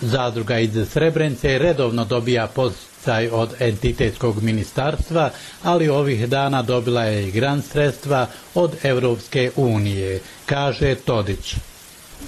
Zadruga 0.00 0.58
iz 0.58 0.88
Srebrenice 0.92 1.58
redovno 1.58 2.04
dobija 2.04 2.46
posticaj 2.46 3.28
od 3.28 3.54
entitetskog 3.58 4.42
ministarstva, 4.42 5.30
ali 5.62 5.88
ovih 5.88 6.28
dana 6.28 6.62
dobila 6.62 7.02
je 7.02 7.28
i 7.28 7.30
grant 7.30 7.64
sredstva 7.72 8.26
od 8.54 8.72
Evropske 8.82 9.50
unije, 9.56 10.20
kaže 10.46 10.94
Todić. 10.94 11.56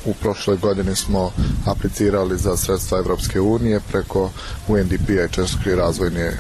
U 0.05 0.15
prošloj 0.15 0.57
godini 0.57 0.97
smo 0.97 1.33
aplicirali 1.67 2.39
za 2.39 2.57
sredstva 2.57 2.99
Evropske 2.99 3.41
unije 3.41 3.81
preko 3.89 4.31
UNDP-a 4.69 5.25
i 5.25 5.33
Českke 5.33 5.75
razvojne 5.75 6.37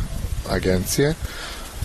agencije. 0.51 1.15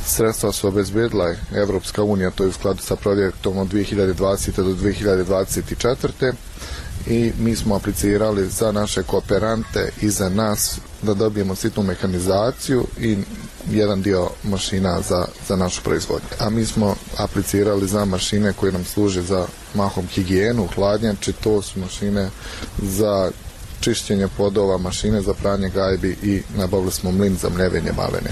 Sredstva 0.06 0.52
su 0.52 0.68
obezbedila 0.68 1.34
Evropska 1.54 2.04
unija, 2.04 2.32
to 2.32 2.44
je 2.44 2.50
u 2.50 2.54
skladu 2.54 2.82
sa 2.82 2.96
projektom 2.96 3.58
od 3.58 3.68
2020. 3.68 4.52
do 4.56 4.74
2024 4.74 6.34
i 7.08 7.32
mi 7.40 7.56
smo 7.56 7.76
aplicirali 7.76 8.50
za 8.50 8.72
naše 8.72 9.04
kooperante 9.04 9.90
i 10.02 10.10
za 10.10 10.30
nas 10.30 10.80
da 11.02 11.14
dobijemo 11.14 11.56
sitnu 11.56 11.84
mehanizaciju 11.84 12.86
i 13.00 13.18
jedan 13.72 14.02
dio 14.02 14.30
mašina 14.44 15.02
za, 15.02 15.26
za 15.48 15.56
našu 15.56 15.82
proizvodnju. 15.84 16.28
A 16.40 16.50
mi 16.50 16.66
smo 16.66 16.96
aplicirali 17.18 17.88
za 17.88 18.06
mašine 18.06 18.54
koje 18.54 18.72
nam 18.72 18.86
služe 18.86 19.22
za 19.22 19.46
mahom 19.74 20.08
higijenu, 20.08 20.68
hladnjače, 20.76 21.32
to 21.34 21.62
su 21.62 21.80
mašine 21.80 22.30
za 22.82 23.32
čišćenje 23.82 24.28
podova, 24.38 24.78
mašine 24.78 25.22
za 25.22 25.34
pranje 25.34 25.70
gajbi 25.70 26.18
i 26.24 26.42
nabavili 26.58 26.92
smo 26.92 27.12
mlin 27.12 27.36
za 27.36 27.50
mljevenje 27.50 27.92
malene. 27.98 28.32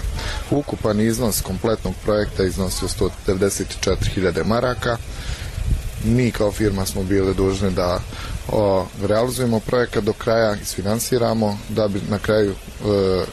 Ukupan 0.51 0.99
iznos 1.01 1.41
kompletnog 1.41 1.93
projekta 2.03 2.43
iznosio 2.43 2.87
194.000 3.27 4.45
maraka. 4.45 4.97
Mi 6.03 6.31
kao 6.31 6.51
firma 6.51 6.85
smo 6.85 7.03
bili 7.03 7.33
dužni 7.35 7.71
da 7.71 7.99
o, 8.51 8.85
realizujemo 9.07 9.59
projekat 9.59 10.03
do 10.03 10.13
kraja, 10.13 10.55
isfinansiramo, 10.61 11.57
da 11.69 11.87
bi 11.87 12.01
na 12.09 12.19
kraju 12.19 12.51
e, 12.51 13.25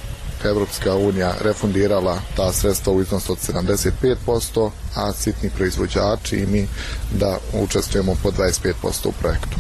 Evropska 0.45 0.95
unija 0.95 1.35
refundirala 1.41 2.21
ta 2.37 2.53
sredstva 2.53 2.93
u 2.93 3.01
iznosu 3.01 3.33
od 3.33 3.39
75%, 3.39 4.71
a 4.95 5.13
sitni 5.13 5.51
proizvođači 5.51 6.37
i 6.37 6.47
mi 6.47 6.69
da 7.13 7.39
učestvujemo 7.53 8.17
po 8.23 8.31
25% 8.31 9.09
u 9.09 9.13
projektu. 9.13 9.57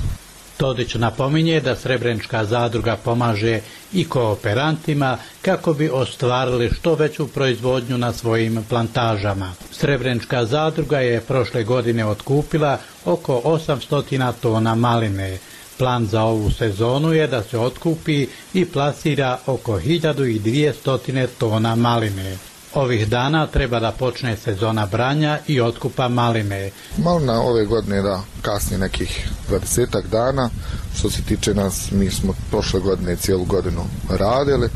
Todić 0.56 0.94
napominje 0.94 1.60
da 1.60 1.76
Srebrenčka 1.76 2.44
zadruga 2.44 2.96
pomaže 2.96 3.60
i 3.92 4.08
kooperantima 4.08 5.18
kako 5.42 5.74
bi 5.74 5.90
ostvarili 5.90 6.70
što 6.70 6.94
veću 6.94 7.28
proizvodnju 7.28 7.98
na 7.98 8.12
svojim 8.12 8.64
plantažama. 8.68 9.52
Srebrenčka 9.72 10.44
zadruga 10.44 11.00
je 11.00 11.20
prošle 11.20 11.64
godine 11.64 12.06
otkupila 12.06 12.78
oko 13.04 13.40
800 13.44 14.32
tona 14.40 14.74
maline. 14.74 15.38
Plan 15.78 16.06
za 16.06 16.22
ovu 16.22 16.50
sezonu 16.50 17.12
je 17.12 17.26
da 17.26 17.42
se 17.42 17.58
otkupi 17.58 18.26
i 18.54 18.64
plasira 18.64 19.38
oko 19.46 19.72
1200 19.80 21.26
tona 21.38 21.74
maline. 21.74 22.36
Ovih 22.74 23.08
dana 23.08 23.46
treba 23.46 23.80
da 23.80 23.92
počne 23.92 24.36
sezona 24.36 24.86
branja 24.86 25.38
i 25.46 25.60
otkupa 25.60 26.08
maline. 26.08 26.70
Malina 26.98 27.40
ove 27.40 27.64
godine 27.64 28.02
da 28.02 28.20
kasni 28.42 28.78
nekih 28.78 29.28
20 29.50 30.02
dana. 30.10 30.50
Što 30.98 31.10
se 31.10 31.22
tiče 31.22 31.54
nas, 31.54 31.90
mi 31.90 32.10
smo 32.10 32.34
prošle 32.50 32.80
godine 32.80 33.16
cijelu 33.16 33.44
godinu 33.44 33.84
radili. 34.10 34.68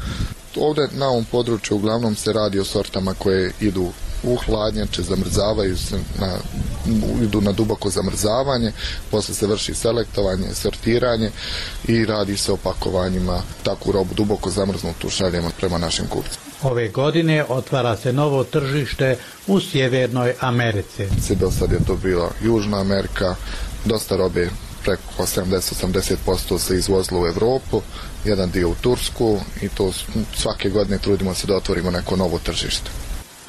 Ovde 0.57 0.89
na 0.93 1.09
ovom 1.09 1.25
području 1.25 1.77
uglavnom 1.77 2.15
se 2.15 2.33
radi 2.33 2.59
o 2.59 2.65
sortama 2.65 3.15
koje 3.15 3.53
idu 3.61 3.93
u 4.23 4.37
hladnjače, 4.37 5.03
zamrzavaju 5.03 5.77
se 5.79 5.99
na, 6.21 6.37
idu 7.23 7.41
na 7.41 7.53
duboko 7.53 7.91
zamrzavanje, 7.91 8.73
posle 9.11 9.35
se 9.35 9.47
vrši 9.47 9.75
selektovanje, 9.75 10.55
sortiranje 10.55 11.31
i 11.89 12.05
radi 12.07 12.37
se 12.37 12.53
o 12.53 12.57
pakovanjima 12.57 13.43
takvu 13.63 13.93
robu 13.93 14.15
duboko 14.15 14.51
zamrznutu 14.51 15.11
šaljemo 15.11 15.51
prema 15.61 15.79
našim 15.79 16.07
kupcima. 16.07 16.45
Ove 16.63 16.89
godine 16.89 17.45
otvara 17.49 17.97
se 17.97 18.13
novo 18.13 18.45
tržište 18.45 19.17
u 19.47 19.61
Sjevernoj 19.61 20.35
Americi. 20.41 21.09
Se 21.23 21.35
do 21.35 21.51
sad 21.51 21.73
je 21.73 21.79
to 21.87 21.97
bila 21.97 22.31
Južna 22.43 22.81
Amerika, 22.81 23.35
dosta 23.85 24.17
robe 24.17 24.51
preko 24.83 25.03
70-80% 25.19 26.59
se 26.59 26.77
izvozilo 26.77 27.21
u 27.21 27.27
Evropu, 27.27 27.83
jedan 28.25 28.51
dio 28.51 28.69
u 28.69 28.75
Tursku 28.75 29.41
i 29.63 29.69
to 29.69 29.93
svake 30.35 30.71
godine 30.71 30.99
trudimo 30.99 31.35
se 31.35 31.47
da 31.47 31.57
otvorimo 31.57 31.91
neko 31.91 32.17
novo 32.17 32.39
tržište. 32.39 32.91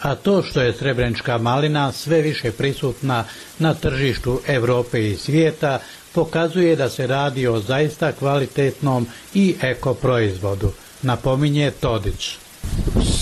A 0.02 0.16
to 0.16 0.44
što 0.44 0.62
je 0.62 0.74
srebrenička 0.74 1.38
malina 1.38 1.92
sve 1.92 2.22
više 2.22 2.52
prisutna 2.52 3.24
na 3.60 3.74
tržištu 3.74 4.40
Evrope 4.48 5.10
i 5.10 5.18
svijeta 5.18 5.80
pokazuje 6.14 6.76
da 6.76 6.90
se 6.90 7.08
radi 7.08 7.48
o 7.48 7.60
zaista 7.60 8.12
kvalitetnom 8.12 9.08
i 9.34 9.56
eko 9.62 9.94
proizvodu, 9.94 10.72
napominje 11.02 11.72
Todić. 11.72 12.38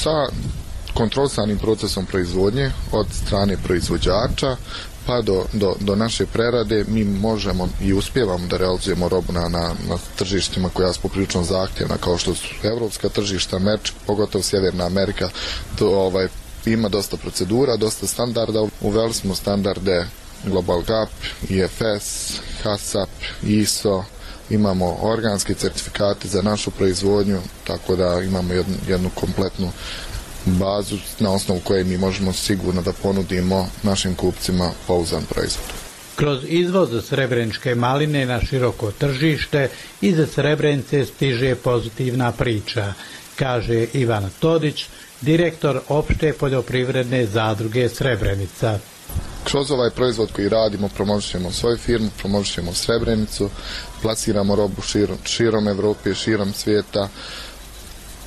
Sa 0.03 0.27
kontrolisanim 0.93 1.57
procesom 1.57 2.05
proizvodnje 2.05 2.71
od 2.91 3.07
strane 3.13 3.57
proizvođača 3.63 4.55
pa 5.05 5.21
do, 5.21 5.45
do, 5.53 5.75
do 5.79 5.95
naše 5.95 6.25
prerade 6.25 6.85
mi 6.87 7.03
možemo 7.03 7.69
i 7.81 7.93
uspjevamo 7.93 8.47
da 8.47 8.57
realizujemo 8.57 9.09
robu 9.09 9.33
na, 9.33 9.47
na, 9.49 9.73
na 9.89 9.97
tržištima 10.15 10.69
koja 10.69 10.93
su 10.93 11.01
poprilično 11.01 11.43
zahtjevna 11.43 11.97
kao 11.97 12.17
što 12.17 12.35
su 12.35 12.47
evropska 12.63 13.09
tržišta, 13.09 13.59
Meč, 13.59 13.91
pogotovo 14.07 14.43
Sjeverna 14.43 14.85
Amerika, 14.85 15.29
to 15.79 15.87
ovaj, 15.89 16.27
ima 16.65 16.89
dosta 16.89 17.17
procedura, 17.17 17.77
dosta 17.77 18.07
standarda. 18.07 18.67
Uveli 18.81 19.13
smo 19.13 19.35
standarde 19.35 20.07
Global 20.45 20.81
Gap, 20.81 21.09
IFS, 21.49 22.39
HACCP, 22.63 23.09
ISO, 23.43 24.03
imamo 24.49 24.97
organske 25.01 25.53
certifikate 25.53 26.27
za 26.27 26.41
našu 26.41 26.71
proizvodnju, 26.71 27.39
tako 27.63 27.95
da 27.95 28.21
imamo 28.23 28.53
jednu, 28.53 28.75
jednu 28.87 29.09
kompletnu 29.15 29.71
bazu 30.45 30.97
na 31.19 31.31
osnovu 31.31 31.61
koje 31.63 31.83
mi 31.83 31.97
možemo 31.97 32.33
sigurno 32.33 32.81
da 32.81 32.93
ponudimo 32.93 33.67
našim 33.83 34.15
kupcima 34.15 34.71
pouzan 34.87 35.23
proizvod. 35.29 35.65
Kroz 36.15 36.43
izvoz 36.47 37.05
srebreničke 37.05 37.75
maline 37.75 38.25
na 38.25 38.45
široko 38.45 38.91
tržište 38.91 39.69
iz 40.01 40.17
Srebrenice 40.35 41.05
stiže 41.05 41.55
pozitivna 41.55 42.31
priča, 42.31 42.93
kaže 43.35 43.85
Ivan 43.93 44.29
Todić, 44.39 44.85
direktor 45.21 45.81
opšte 45.87 46.33
poljoprivredne 46.33 47.25
zadruge 47.25 47.89
Srebrenica. 47.89 48.79
Kroz 49.43 49.71
ovaj 49.71 49.89
proizvod 49.89 50.31
koji 50.31 50.49
radimo 50.49 50.87
promovišemo 50.89 51.51
svoju 51.51 51.77
firmu, 51.77 52.09
promovišemo 52.17 52.73
Srebrenicu, 52.73 53.49
plasiramo 54.01 54.55
robu 54.55 54.81
širom, 54.81 55.17
širom 55.25 55.67
Evrope, 55.67 56.13
širom 56.15 56.53
svijeta, 56.53 57.07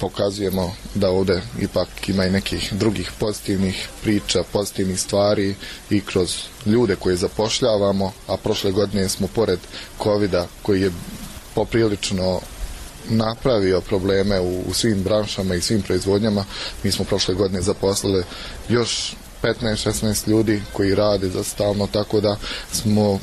pokazujemo 0.00 0.74
da 0.94 1.10
ovde 1.10 1.40
ipak 1.60 2.08
ima 2.08 2.24
i 2.26 2.30
nekih 2.30 2.72
drugih 2.74 3.10
pozitivnih 3.18 3.88
priča, 4.02 4.42
pozitivnih 4.52 5.00
stvari 5.00 5.54
i 5.90 6.00
kroz 6.00 6.36
ljude 6.66 6.96
koje 6.96 7.16
zapošljavamo, 7.16 8.12
a 8.26 8.36
prošle 8.36 8.72
godine 8.72 9.08
smo 9.08 9.26
pored 9.34 9.58
covid 10.02 10.34
koji 10.62 10.80
je 10.82 10.90
poprilično 11.54 12.40
napravio 13.10 13.80
probleme 13.80 14.40
u, 14.40 14.60
u 14.68 14.74
svim 14.74 15.02
branšama 15.02 15.54
i 15.54 15.60
svim 15.60 15.82
proizvodnjama, 15.82 16.44
mi 16.82 16.92
smo 16.92 17.04
prošle 17.04 17.34
godine 17.34 17.62
zaposlili 17.62 18.24
još 18.68 19.14
15-16 19.42 20.28
ljudi 20.28 20.62
koji 20.72 20.94
rade 20.94 21.28
za 21.28 21.44
stalno, 21.44 21.86
tako 21.86 22.20
da 22.20 22.36
smo 22.72 23.18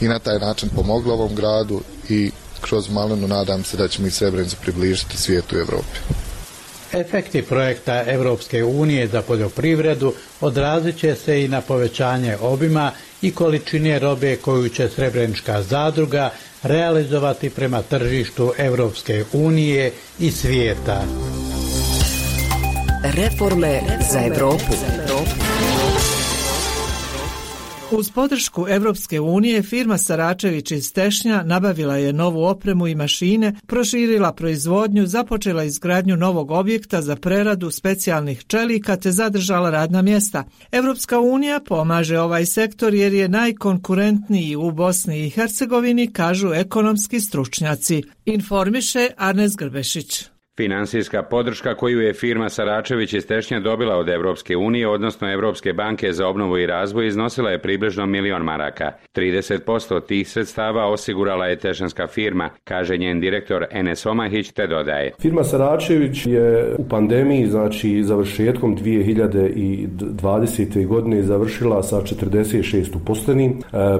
i 0.00 0.08
na 0.08 0.18
taj 0.18 0.38
način 0.38 0.68
pomogli 0.74 1.12
ovom 1.12 1.34
gradu 1.34 1.80
i 2.08 2.30
kroz 2.60 2.90
malenu 2.90 3.28
nadam 3.28 3.64
se 3.64 3.76
da 3.76 3.88
ćemo 3.88 4.06
i 4.08 4.10
Srebrenicu 4.10 4.56
približiti 4.62 5.16
svijetu 5.16 5.56
i 5.56 5.60
Evropi. 5.60 5.98
Efekti 6.92 7.42
projekta 7.42 8.04
Evropske 8.06 8.64
unije 8.64 9.06
za 9.08 9.22
poljoprivredu 9.22 10.14
odrazit 10.40 10.98
će 10.98 11.14
se 11.14 11.44
i 11.44 11.48
na 11.48 11.60
povećanje 11.60 12.36
obima 12.40 12.92
i 13.22 13.30
količine 13.34 13.98
robe 13.98 14.36
koju 14.36 14.68
će 14.68 14.88
Srebrenička 14.88 15.62
zadruga 15.62 16.30
realizovati 16.62 17.50
prema 17.50 17.82
tržištu 17.82 18.52
Evropske 18.58 19.24
unije 19.32 19.92
i 20.18 20.30
svijeta. 20.30 21.02
Reforme 23.04 23.80
za 24.12 24.20
Evropu. 24.20 24.74
Uz 27.92 28.10
podršku 28.10 28.66
Evropske 28.68 29.20
unije 29.20 29.62
firma 29.62 29.98
Saračević 29.98 30.70
iz 30.70 30.92
Tešnja 30.92 31.42
nabavila 31.42 31.96
je 31.96 32.12
novu 32.12 32.44
opremu 32.44 32.86
i 32.86 32.94
mašine, 32.94 33.54
proširila 33.66 34.32
proizvodnju, 34.32 35.06
započela 35.06 35.64
izgradnju 35.64 36.16
novog 36.16 36.50
objekta 36.50 37.02
za 37.02 37.16
preradu 37.16 37.70
specijalnih 37.70 38.44
čelika 38.46 38.96
te 38.96 39.12
zadržala 39.12 39.70
radna 39.70 40.02
mjesta. 40.02 40.44
Evropska 40.72 41.20
unija 41.20 41.60
pomaže 41.66 42.18
ovaj 42.18 42.46
sektor 42.46 42.94
jer 42.94 43.12
je 43.12 43.28
najkonkurentniji 43.28 44.56
u 44.56 44.70
Bosni 44.70 45.26
i 45.26 45.30
Hercegovini, 45.30 46.12
kažu 46.12 46.52
ekonomski 46.52 47.20
stručnjaci. 47.20 48.02
Informiše 48.24 49.08
Arnes 49.16 49.56
Grbešić. 49.56 50.24
Finansijska 50.60 51.22
podrška 51.22 51.74
koju 51.74 52.00
je 52.00 52.12
firma 52.12 52.48
Saračević 52.48 53.12
iz 53.12 53.26
Tešnja 53.26 53.60
dobila 53.60 53.96
od 53.96 54.08
Evropske 54.08 54.56
unije, 54.56 54.88
odnosno 54.88 55.32
Evropske 55.32 55.72
banke 55.72 56.12
za 56.12 56.28
obnovu 56.28 56.58
i 56.58 56.66
razvoj, 56.66 57.06
iznosila 57.06 57.50
je 57.50 57.58
približno 57.58 58.06
milion 58.06 58.42
maraka. 58.42 58.92
30% 59.14 60.06
tih 60.06 60.28
sredstava 60.28 60.86
osigurala 60.86 61.46
je 61.46 61.56
tešanska 61.56 62.06
firma, 62.06 62.50
kaže 62.64 62.96
njen 62.96 63.20
direktor 63.20 63.64
Enes 63.70 64.06
Omahić, 64.06 64.52
te 64.52 64.66
dodaje. 64.66 65.12
Firma 65.20 65.44
Saračević 65.44 66.26
je 66.26 66.74
u 66.78 66.88
pandemiji, 66.88 67.46
znači 67.46 68.02
završetkom 68.02 68.76
2020. 68.76 70.86
godine 70.86 71.22
završila 71.22 71.82
sa 71.82 71.96
46 71.96 72.96
uposlenim. 72.96 73.50
E, 73.50 73.54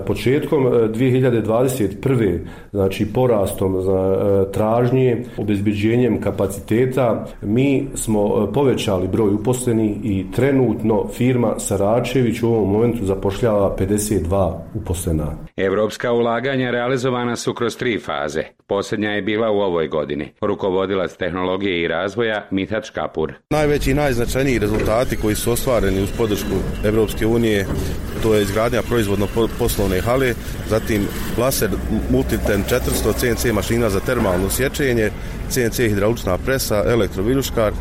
početkom 0.07 0.67
e, 0.67 0.71
2021. 0.71 2.39
znači 2.71 3.07
porastom 3.15 3.83
za 3.83 4.17
e, 4.49 4.53
tražnje, 4.53 5.25
obezbeđenjem 5.37 6.21
kapaciteta 6.21 6.50
kapaciteta 6.51 7.27
mi 7.43 7.89
smo 7.95 8.49
e, 8.51 8.53
povećali 8.53 9.09
broj 9.09 9.35
uposleni 9.35 10.01
i 10.05 10.27
trenutno 10.37 11.09
firma 11.13 11.59
Saračević 11.59 12.43
u 12.43 12.49
ovom 12.49 12.73
momentu 12.73 13.05
zapošljava 13.05 13.77
52 13.79 14.59
uposlena. 14.75 15.37
Evropska 15.57 16.13
ulaganja 16.13 16.71
realizovana 16.71 17.37
su 17.37 17.55
kroz 17.55 17.77
tri 17.77 17.99
faze. 17.99 18.43
Posljednja 18.67 19.11
je 19.11 19.23
bila 19.23 19.51
u 19.51 19.59
ovoj 19.59 19.89
godini. 19.89 20.33
Rukovodilac 20.41 21.17
tehnologije 21.17 21.83
i 21.83 21.89
razvoja 21.89 22.47
Mithat 22.51 22.85
Škapur. 22.85 23.33
Najveći 23.51 23.91
i 23.91 23.95
najznačajniji 23.95 24.59
rezultati 24.59 25.17
koji 25.17 25.35
su 25.35 25.53
ostvareni 25.53 26.03
uz 26.03 26.11
podršku 26.19 26.55
Evropske 26.85 27.27
unije 27.27 27.67
to 28.23 28.35
je 28.35 28.43
izgradnja 28.43 28.83
proizvodno 28.83 29.27
poslovne 29.59 30.01
hale, 30.01 30.35
zatim 30.69 31.07
laser 31.39 31.71
Multiten 32.11 32.65
400 32.71 33.15
CNC 33.17 33.53
mašina 33.53 33.91
za 33.91 34.01
termalno 34.01 34.51
sječenje, 34.51 35.11
CNC 35.51 35.77
hidraulična 35.77 36.39
presa, 36.39 36.83
elektroviljuškar, 36.87 37.73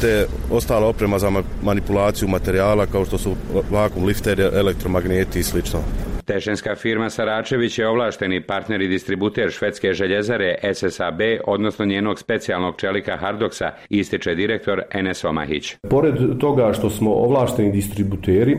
te 0.00 0.26
ostala 0.50 0.86
oprema 0.86 1.18
za 1.18 1.30
manipulaciju 1.62 2.28
materijala 2.28 2.86
kao 2.86 3.04
što 3.04 3.18
su 3.18 3.34
vakum 3.70 4.04
lifteri, 4.04 4.42
elektromagneti 4.42 5.38
i 5.38 5.42
slično. 5.42 5.78
Tešenska 6.26 6.74
firma 6.74 7.10
Saračević 7.10 7.78
je 7.78 7.88
ovlašteni 7.88 8.40
partner 8.40 8.80
i 8.80 8.88
distributer 8.88 9.50
švedske 9.50 9.92
željezare 9.92 10.54
SSAB, 10.74 11.20
odnosno 11.46 11.84
njenog 11.84 12.18
specijalnog 12.18 12.76
čelika 12.76 13.16
Hardoksa, 13.16 13.70
ističe 13.88 14.34
direktor 14.34 14.82
Enes 14.94 15.24
Omahić. 15.24 15.76
Pored 15.90 16.14
toga 16.40 16.72
što 16.72 16.90
smo 16.90 17.14
ovlašteni 17.14 17.72
distributeri, 17.72 18.58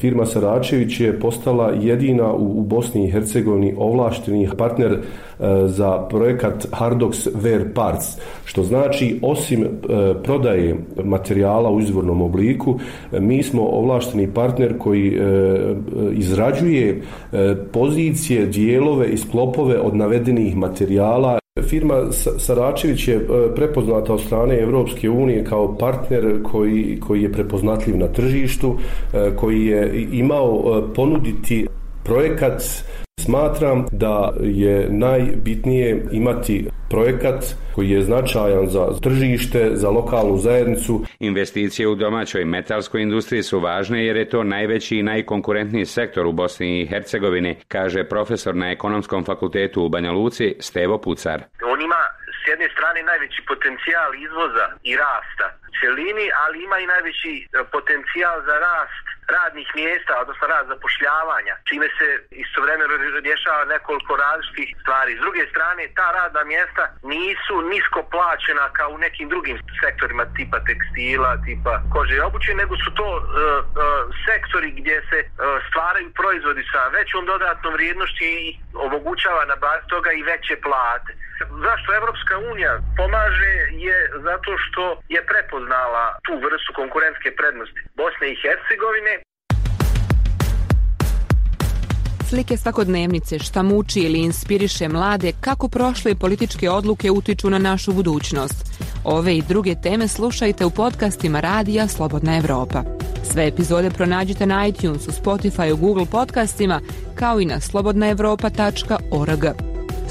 firma 0.00 0.26
Saračević 0.26 1.00
je 1.00 1.20
postala 1.20 1.72
jedina 1.80 2.32
u 2.32 2.62
Bosni 2.62 3.06
i 3.06 3.10
Hercegovini 3.10 3.74
ovlašteni 3.78 4.48
partner 4.58 4.98
Eh, 5.40 5.68
za 5.68 5.98
projekat 6.10 6.66
Hardox 6.70 7.28
Wear 7.42 7.74
Parts, 7.74 8.06
što 8.44 8.62
znači 8.62 9.18
osim 9.22 9.62
eh, 9.62 9.68
prodaje 10.22 10.76
materijala 11.04 11.70
u 11.70 11.80
izvornom 11.80 12.22
obliku, 12.22 12.78
eh, 13.12 13.20
mi 13.20 13.42
smo 13.42 13.62
ovlašteni 13.62 14.28
partner 14.34 14.78
koji 14.78 15.18
izrađuje 16.12 17.02
pozicije, 17.72 18.46
dijelove 18.46 19.08
i 19.08 19.18
sklopove 19.18 19.80
od 19.80 19.96
navedenih 19.96 20.56
materijala. 20.56 21.38
Firma 21.62 21.94
Saračević 22.38 23.08
je 23.08 23.26
prepoznata 23.56 24.14
od 24.14 24.20
strane 24.20 24.58
Evropske 24.58 25.10
unije 25.10 25.44
kao 25.44 25.78
partner 25.78 26.42
koji, 26.42 27.00
koji 27.06 27.22
je 27.22 27.32
prepoznatljiv 27.32 27.96
na 27.96 28.06
tržištu, 28.06 28.76
koji 29.36 29.66
je 29.66 30.06
imao 30.12 30.82
ponuditi 30.94 31.66
projekat 32.08 32.62
Smatram 33.24 33.86
da 33.92 34.32
je 34.40 34.86
najbitnije 34.90 36.02
imati 36.12 36.66
projekat 36.90 37.44
koji 37.74 37.90
je 37.90 38.02
značajan 38.02 38.66
za 38.66 38.84
tržište, 39.02 39.70
za 39.72 39.88
lokalnu 39.90 40.36
zajednicu. 40.36 41.04
Investicije 41.18 41.88
u 41.88 41.94
domaćoj 41.94 42.44
metalskoj 42.44 43.02
industriji 43.02 43.42
su 43.42 43.60
važne 43.60 44.06
jer 44.06 44.16
je 44.16 44.28
to 44.28 44.44
najveći 44.44 44.96
i 44.96 45.02
najkonkurentniji 45.02 45.86
sektor 45.86 46.26
u 46.26 46.32
Bosni 46.32 46.80
i 46.80 46.86
Hercegovini, 46.86 47.56
kaže 47.68 48.04
profesor 48.04 48.54
na 48.56 48.70
Ekonomskom 48.70 49.24
fakultetu 49.24 49.82
u 49.82 49.88
Banja 49.88 50.12
Luci 50.12 50.56
Stevo 50.60 50.98
Pucar. 50.98 51.42
On 51.72 51.80
ima 51.80 52.02
s 52.40 52.48
jedne 52.50 52.68
strane 52.74 53.02
najveći 53.02 53.42
potencijal 53.48 54.10
izvoza 54.26 54.66
i 54.90 54.96
rasta 54.96 55.46
celini, 55.80 56.26
ali 56.42 56.64
ima 56.64 56.78
i 56.78 56.86
najveći 56.86 57.32
e, 57.42 57.46
potencijal 57.72 58.36
za 58.48 58.56
rast 58.68 59.17
radnih 59.36 59.68
mjesta, 59.80 60.12
odnosno 60.22 60.44
rad 60.52 60.66
zapošljavanja, 60.72 61.54
čime 61.68 61.88
se 61.98 62.06
istovremeno 62.44 62.94
rješava 63.28 63.64
nekoliko 63.74 64.12
različitih 64.24 64.68
stvari. 64.82 65.10
S 65.16 65.20
druge 65.24 65.42
strane, 65.52 65.82
ta 65.98 66.08
radna 66.18 66.42
mjesta 66.44 66.84
nisu 67.14 67.54
nisko 67.72 68.00
plaćena 68.14 68.64
kao 68.78 68.88
u 68.90 69.02
nekim 69.04 69.26
drugim 69.28 69.56
sektorima 69.82 70.24
tipa 70.36 70.58
tekstila, 70.68 71.30
tipa 71.46 71.74
kože 71.92 72.14
i 72.16 72.24
obuće, 72.28 72.52
nego 72.62 72.74
su 72.82 72.90
to 73.00 73.08
uh, 73.16 73.22
uh, 73.22 73.84
sektori 74.26 74.70
gdje 74.78 74.96
se 75.10 75.18
uh, 75.24 75.30
stvaraju 75.68 76.08
proizvodi 76.20 76.64
sa 76.72 76.82
većom 76.98 77.22
dodatnom 77.32 77.72
vrijednošću 77.72 78.24
i 78.24 78.56
omogućava 78.86 79.42
na 79.44 79.56
baz 79.56 79.80
toga 79.92 80.10
i 80.12 80.26
veće 80.30 80.56
plate 80.66 81.12
zašto 81.66 81.88
Evropska 82.00 82.34
unija 82.52 82.72
pomaže 83.00 83.54
je 83.86 83.98
zato 84.26 84.50
što 84.64 84.82
je 85.14 85.20
prepoznala 85.30 86.04
tu 86.24 86.32
vrstu 86.44 86.70
konkurentske 86.80 87.28
prednosti 87.38 87.80
Bosne 88.00 88.26
i 88.30 88.38
Hercegovine 88.42 89.14
slike 92.28 92.56
svakodnevnice 92.56 93.38
šta 93.38 93.62
muči 93.62 94.00
ili 94.00 94.18
inspiriše 94.18 94.88
mlade 94.88 95.32
kako 95.40 95.68
prošle 95.68 96.14
političke 96.14 96.70
odluke 96.70 97.10
utiču 97.10 97.50
na 97.50 97.58
našu 97.58 97.92
budućnost. 97.92 98.84
Ove 99.04 99.36
i 99.36 99.42
druge 99.42 99.74
teme 99.82 100.08
slušajte 100.08 100.64
u 100.64 100.70
podcastima 100.70 101.40
Radija 101.40 101.88
Slobodna 101.88 102.36
Evropa. 102.36 102.82
Sve 103.32 103.46
epizode 103.46 103.90
pronađite 103.90 104.46
na 104.46 104.66
iTunesu, 104.66 105.10
Spotify, 105.10 105.80
Google 105.80 106.06
podcastima 106.10 106.80
kao 107.14 107.40
i 107.40 107.44
na 107.44 107.60
slobodnaevropa.org. 107.60 109.44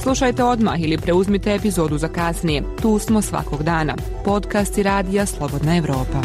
Slušajte 0.04 0.44
odmah 0.44 0.82
ili 0.82 0.98
preuzmite 0.98 1.56
epizodu 1.56 1.98
za 1.98 2.08
kasnije. 2.08 2.64
Tu 2.82 3.00
smo 3.00 3.22
svakog 3.22 3.64
dana. 3.64 3.96
Podcast 4.26 4.78
i 4.78 4.84
Radija 4.84 5.26
Slobodna 5.26 5.78
Evropa. 5.78 6.22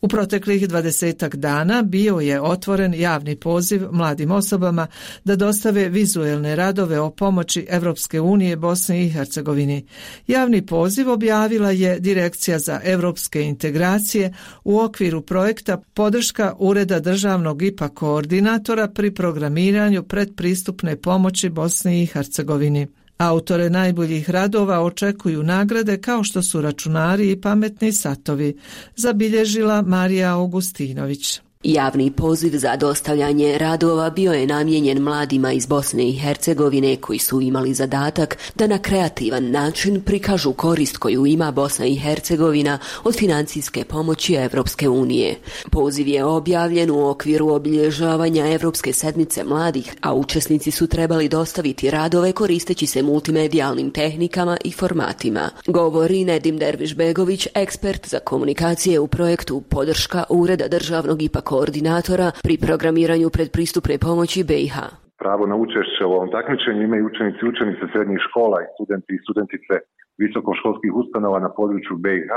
U 0.00 0.08
proteklih 0.08 0.68
dvadesetak 0.68 1.36
dana 1.36 1.82
bio 1.82 2.20
je 2.20 2.40
otvoren 2.40 2.94
javni 2.94 3.36
poziv 3.36 3.82
mladim 3.92 4.30
osobama 4.30 4.86
da 5.24 5.36
dostave 5.36 5.88
vizuelne 5.88 6.56
radove 6.56 7.00
o 7.00 7.10
pomoći 7.10 7.66
Evropske 7.68 8.20
unije 8.20 8.56
Bosni 8.56 9.06
i 9.06 9.10
Hercegovini. 9.10 9.86
Javni 10.26 10.66
poziv 10.66 11.10
objavila 11.10 11.70
je 11.70 12.00
Direkcija 12.00 12.58
za 12.58 12.80
evropske 12.84 13.42
integracije 13.42 14.34
u 14.64 14.80
okviru 14.80 15.22
projekta 15.22 15.82
podrška 15.94 16.54
Ureda 16.58 17.00
državnog 17.00 17.62
IPA 17.62 17.88
koordinatora 17.88 18.88
pri 18.88 19.14
programiranju 19.14 20.02
predpristupne 20.02 20.96
pomoći 20.96 21.48
Bosni 21.48 22.02
i 22.02 22.06
Hercegovini. 22.06 22.97
Autore 23.18 23.70
najboljih 23.70 24.30
radova 24.30 24.80
očekuju 24.80 25.42
nagrade 25.42 26.00
kao 26.00 26.24
što 26.24 26.42
su 26.42 26.60
računari 26.60 27.30
i 27.30 27.40
pametni 27.40 27.92
satovi, 27.92 28.58
zabilježila 28.96 29.82
Marija 29.82 30.34
Augustinović. 30.34 31.40
Javni 31.62 32.10
poziv 32.10 32.58
za 32.58 32.76
dostavljanje 32.76 33.58
radova 33.58 34.10
bio 34.10 34.32
je 34.32 34.46
namijenjen 34.46 35.02
mladima 35.02 35.52
iz 35.52 35.66
Bosne 35.66 36.08
i 36.08 36.12
Hercegovine 36.12 36.96
koji 36.96 37.18
su 37.18 37.40
imali 37.40 37.74
zadatak 37.74 38.38
da 38.54 38.66
na 38.66 38.78
kreativan 38.78 39.50
način 39.50 40.00
prikažu 40.00 40.52
korist 40.52 40.96
koju 40.96 41.26
ima 41.26 41.50
Bosna 41.50 41.86
i 41.86 41.96
Hercegovina 41.96 42.78
od 43.04 43.16
financijske 43.16 43.84
pomoći 43.84 44.34
Evropske 44.34 44.88
unije. 44.88 45.34
Poziv 45.70 46.08
je 46.08 46.24
objavljen 46.24 46.90
u 46.90 47.08
okviru 47.08 47.48
obilježavanja 47.48 48.52
Evropske 48.52 48.92
sedmice 48.92 49.44
mladih, 49.44 49.94
a 50.00 50.14
učesnici 50.14 50.70
su 50.70 50.86
trebali 50.86 51.28
dostaviti 51.28 51.90
radove 51.90 52.32
koristeći 52.32 52.86
se 52.86 53.02
multimedijalnim 53.02 53.90
tehnikama 53.90 54.56
i 54.64 54.72
formatima. 54.72 55.50
Govori 55.66 56.24
Nedim 56.24 56.58
Derviš-Begović, 56.58 57.46
ekspert 57.54 58.08
za 58.08 58.18
komunikacije 58.18 59.00
u 59.00 59.06
projektu 59.06 59.60
Podrška 59.60 60.24
Ureda 60.28 60.68
državnog 60.68 61.22
ipak 61.22 61.47
koordinatora 61.50 62.28
pri 62.46 62.54
programiranju 62.66 63.28
predpristupne 63.36 63.94
pomoći 64.06 64.40
BiH. 64.48 64.76
Pravo 65.22 65.44
na 65.52 65.56
učešće 65.64 66.02
u 66.06 66.14
ovom 66.16 66.30
takmičenju 66.36 66.82
imaju 66.82 67.02
učenici 67.10 67.40
i 67.42 67.50
učenice 67.52 67.84
srednjih 67.92 68.20
škola 68.26 68.58
i 68.62 68.70
studenti 68.74 69.12
i 69.14 69.22
studentice 69.24 69.74
visokoškolskih 70.22 70.92
ustanova 71.02 71.38
na 71.46 71.50
području 71.58 71.94
BiH. 72.04 72.32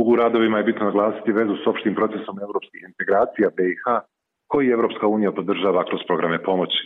U 0.00 0.16
radovima 0.22 0.56
je 0.58 0.68
bitno 0.70 0.84
naglasiti 0.90 1.36
vezu 1.40 1.54
s 1.56 1.64
opštim 1.72 1.94
procesom 1.98 2.36
evropskih 2.46 2.80
integracija 2.90 3.48
BiH 3.58 3.84
koji 4.50 4.74
Evropska 4.76 5.06
unija 5.16 5.32
podržava 5.38 5.82
kroz 5.88 6.00
programe 6.08 6.38
pomoći. 6.48 6.80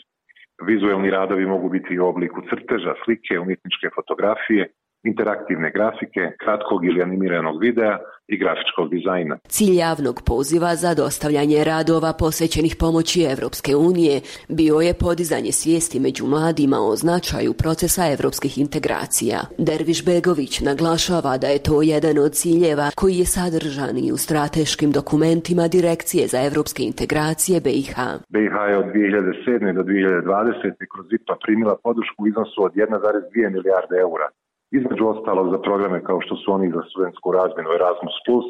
Vizuelni 0.70 1.10
radovi 1.10 1.46
mogu 1.46 1.68
biti 1.68 1.90
i 1.94 2.00
u 2.00 2.06
obliku 2.12 2.40
crteža, 2.48 2.92
slike, 3.04 3.34
umjetničke 3.44 3.86
fotografije, 3.96 4.62
interaktivne 5.04 5.70
grafike, 5.70 6.22
kratkog 6.44 6.84
ili 6.84 7.02
animiranog 7.02 7.60
videa 7.60 7.98
i 8.28 8.38
grafičkog 8.38 8.90
dizajna. 8.90 9.38
Cilj 9.48 9.76
javnog 9.76 10.22
poziva 10.26 10.74
za 10.74 10.94
dostavljanje 10.94 11.64
radova 11.64 12.12
posvećenih 12.12 12.76
pomoći 12.80 13.22
Evropske 13.22 13.76
unije 13.76 14.20
bio 14.48 14.76
je 14.80 14.94
podizanje 14.94 15.52
svijesti 15.52 16.00
među 16.00 16.26
mladima 16.26 16.76
o 16.80 16.96
značaju 16.96 17.52
procesa 17.52 18.02
evropskih 18.16 18.58
integracija. 18.58 19.38
Derviš 19.58 20.04
Begović 20.04 20.60
naglašava 20.60 21.38
da 21.38 21.46
je 21.46 21.62
to 21.62 21.82
jedan 21.82 22.18
od 22.18 22.32
ciljeva 22.32 22.90
koji 23.00 23.14
je 23.18 23.26
sadržan 23.36 23.96
i 23.98 24.12
u 24.12 24.16
strateškim 24.16 24.90
dokumentima 24.92 25.68
Direkcije 25.68 26.26
za 26.26 26.38
evropske 26.48 26.82
integracije 26.82 27.60
BiH. 27.60 27.94
BiH 28.34 28.56
je 28.70 28.76
od 28.82 28.86
2007. 28.86 29.74
do 29.78 29.82
2020. 29.82 30.72
kroz 30.92 31.06
IPA 31.18 31.34
primila 31.44 31.74
podršku 31.84 32.18
u 32.22 32.26
iznosu 32.26 32.58
od 32.66 32.72
1,2 32.72 33.52
milijarde 33.56 33.96
eura 34.06 34.28
između 34.70 35.06
ostalog 35.06 35.50
za 35.50 35.58
programe 35.58 36.04
kao 36.04 36.20
što 36.20 36.36
su 36.36 36.52
oni 36.52 36.70
za 36.70 36.82
studentsku 36.90 37.32
razmjenu 37.32 37.70
Erasmus 37.78 38.16
Plus 38.26 38.46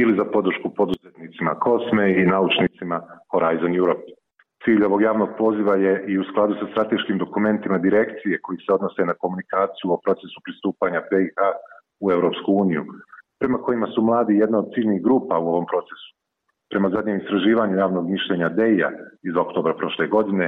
ili 0.00 0.16
za 0.16 0.24
podršku 0.24 0.68
poduzetnicima 0.78 1.54
Kosme 1.54 2.04
i 2.20 2.26
naučnicima 2.26 3.00
Horizon 3.32 3.74
Europe. 3.76 4.10
Cilj 4.64 4.84
ovog 4.84 5.02
javnog 5.02 5.28
poziva 5.38 5.74
je 5.74 6.04
i 6.08 6.18
u 6.18 6.24
skladu 6.24 6.54
sa 6.60 6.66
strateškim 6.70 7.18
dokumentima 7.18 7.78
direkcije 7.78 8.40
koji 8.42 8.58
se 8.58 8.72
odnose 8.72 9.02
na 9.04 9.14
komunikaciju 9.14 9.92
o 9.92 10.00
procesu 10.04 10.38
pristupanja 10.44 11.00
BiH 11.10 11.38
u 12.04 12.10
Europsku 12.16 12.52
uniju, 12.52 12.84
prema 13.40 13.58
kojima 13.58 13.86
su 13.86 14.02
mladi 14.02 14.34
jedna 14.42 14.58
od 14.58 14.68
ciljnih 14.74 15.02
grupa 15.02 15.38
u 15.38 15.48
ovom 15.48 15.66
procesu. 15.72 16.08
Prema 16.70 16.88
zadnjem 16.90 17.16
istraživanju 17.18 17.76
javnog 17.76 18.04
mišljenja 18.10 18.48
DEI-a 18.48 18.90
iz 19.28 19.36
oktobra 19.36 19.74
prošle 19.74 20.06
godine, 20.06 20.46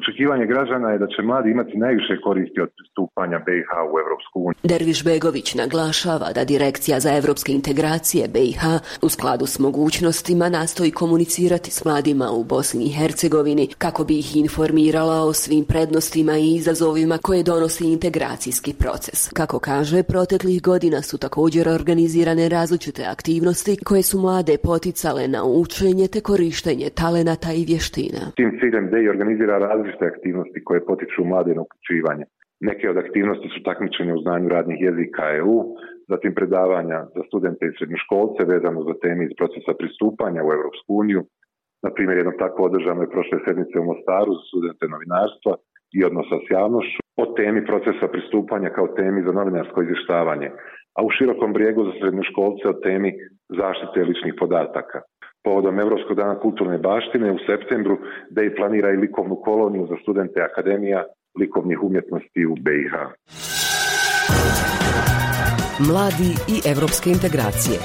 Očekivanje 0.00 0.46
građana 0.46 0.90
je 0.90 0.98
da 0.98 1.06
će 1.06 1.22
mladi 1.22 1.50
imati 1.50 1.78
najviše 1.78 2.20
koristi 2.24 2.60
od 2.60 2.70
pristupanja 2.76 3.38
BiH 3.46 3.70
u 3.92 3.98
Evropsku 4.04 4.36
uniju. 4.46 4.60
Derviš 4.62 5.04
Begović 5.04 5.54
naglašava 5.54 6.28
da 6.36 6.44
Direkcija 6.44 7.00
za 7.00 7.10
evropske 7.20 7.52
integracije 7.52 8.28
BiH 8.34 8.62
u 9.02 9.08
skladu 9.08 9.46
s 9.46 9.58
mogućnostima 9.58 10.48
nastoji 10.48 10.90
komunicirati 10.90 11.70
s 11.70 11.84
mladima 11.84 12.28
u 12.38 12.44
Bosni 12.44 12.84
i 12.84 12.94
Hercegovini 12.98 13.68
kako 13.78 14.04
bi 14.04 14.14
ih 14.18 14.36
informirala 14.36 15.18
o 15.28 15.32
svim 15.32 15.64
prednostima 15.64 16.32
i 16.38 16.54
izazovima 16.54 17.18
koje 17.26 17.42
donosi 17.42 17.84
integracijski 17.96 18.72
proces. 18.82 19.18
Kako 19.40 19.58
kaže, 19.58 20.02
proteklih 20.02 20.62
godina 20.62 21.02
su 21.02 21.18
također 21.18 21.68
organizirane 21.68 22.48
različite 22.48 23.02
aktivnosti 23.14 23.76
koje 23.84 24.02
su 24.02 24.18
mlade 24.18 24.56
poticale 24.62 25.28
na 25.28 25.44
učenje 25.44 26.06
te 26.08 26.20
korištenje 26.20 26.88
talenata 27.02 27.52
i 27.52 27.64
vještina. 27.64 28.22
Tim 28.36 28.50
ciljem 28.60 28.90
DEI 28.90 29.08
organizira 29.08 29.58
različite 29.58 29.83
aktivnosti 30.12 30.64
koje 30.64 30.86
potiču 30.86 31.24
mlade 31.24 31.54
na 31.54 31.62
uključivanje. 31.62 32.24
Neke 32.60 32.90
od 32.90 32.96
aktivnosti 32.96 33.48
su 33.54 33.62
takmičenje 33.62 34.12
u 34.14 34.22
znanju 34.24 34.48
radnih 34.48 34.78
jezika 34.80 35.24
EU, 35.40 35.56
zatim 36.08 36.34
predavanja 36.34 36.98
za 37.16 37.22
studente 37.28 37.66
i 37.66 37.74
srednjoškolce 37.78 38.40
vezano 38.52 38.80
za 38.88 38.94
teme 39.02 39.24
iz 39.24 39.32
procesa 39.38 39.72
pristupanja 39.80 40.40
u 40.44 40.52
Evropsku 40.56 40.90
uniju. 41.02 41.22
Na 41.84 41.90
primjer, 41.94 42.16
jedno 42.18 42.32
tako 42.44 42.60
održano 42.68 43.00
je 43.02 43.14
prošle 43.14 43.38
sedmice 43.46 43.76
u 43.78 43.88
Mostaru 43.90 44.32
za 44.34 44.44
studente 44.50 44.84
novinarstva 44.94 45.52
i 45.96 45.98
odnosa 46.08 46.36
s 46.44 46.46
javnošću 46.56 47.00
o 47.24 47.26
temi 47.38 47.60
procesa 47.70 48.06
pristupanja 48.14 48.68
kao 48.76 48.86
temi 49.00 49.20
za 49.26 49.32
novinarsko 49.38 49.82
izvještavanje, 49.82 50.48
a 50.96 50.98
u 51.06 51.10
širokom 51.16 51.52
brijegu 51.52 51.80
za 51.84 51.92
srednjoškolce 52.00 52.64
o 52.68 52.78
temi 52.86 53.10
zaštite 53.60 53.98
ličnih 54.08 54.34
podataka 54.40 54.98
povodom 55.44 55.80
Evropskog 55.80 56.16
dana 56.16 56.38
kulturne 56.38 56.78
baštine 56.78 57.32
u 57.32 57.38
septembru 57.46 57.98
da 58.30 58.42
i 58.42 58.54
planira 58.56 58.90
i 58.90 58.96
likovnu 58.96 59.36
koloniju 59.36 59.86
za 59.86 59.96
studente 60.02 60.40
Akademija 60.40 61.04
likovnih 61.40 61.82
umjetnosti 61.82 62.46
u 62.46 62.54
BiH. 62.54 62.94
Mladi 65.88 66.30
i 66.54 66.56
evropske 66.72 67.10
integracije. 67.10 67.78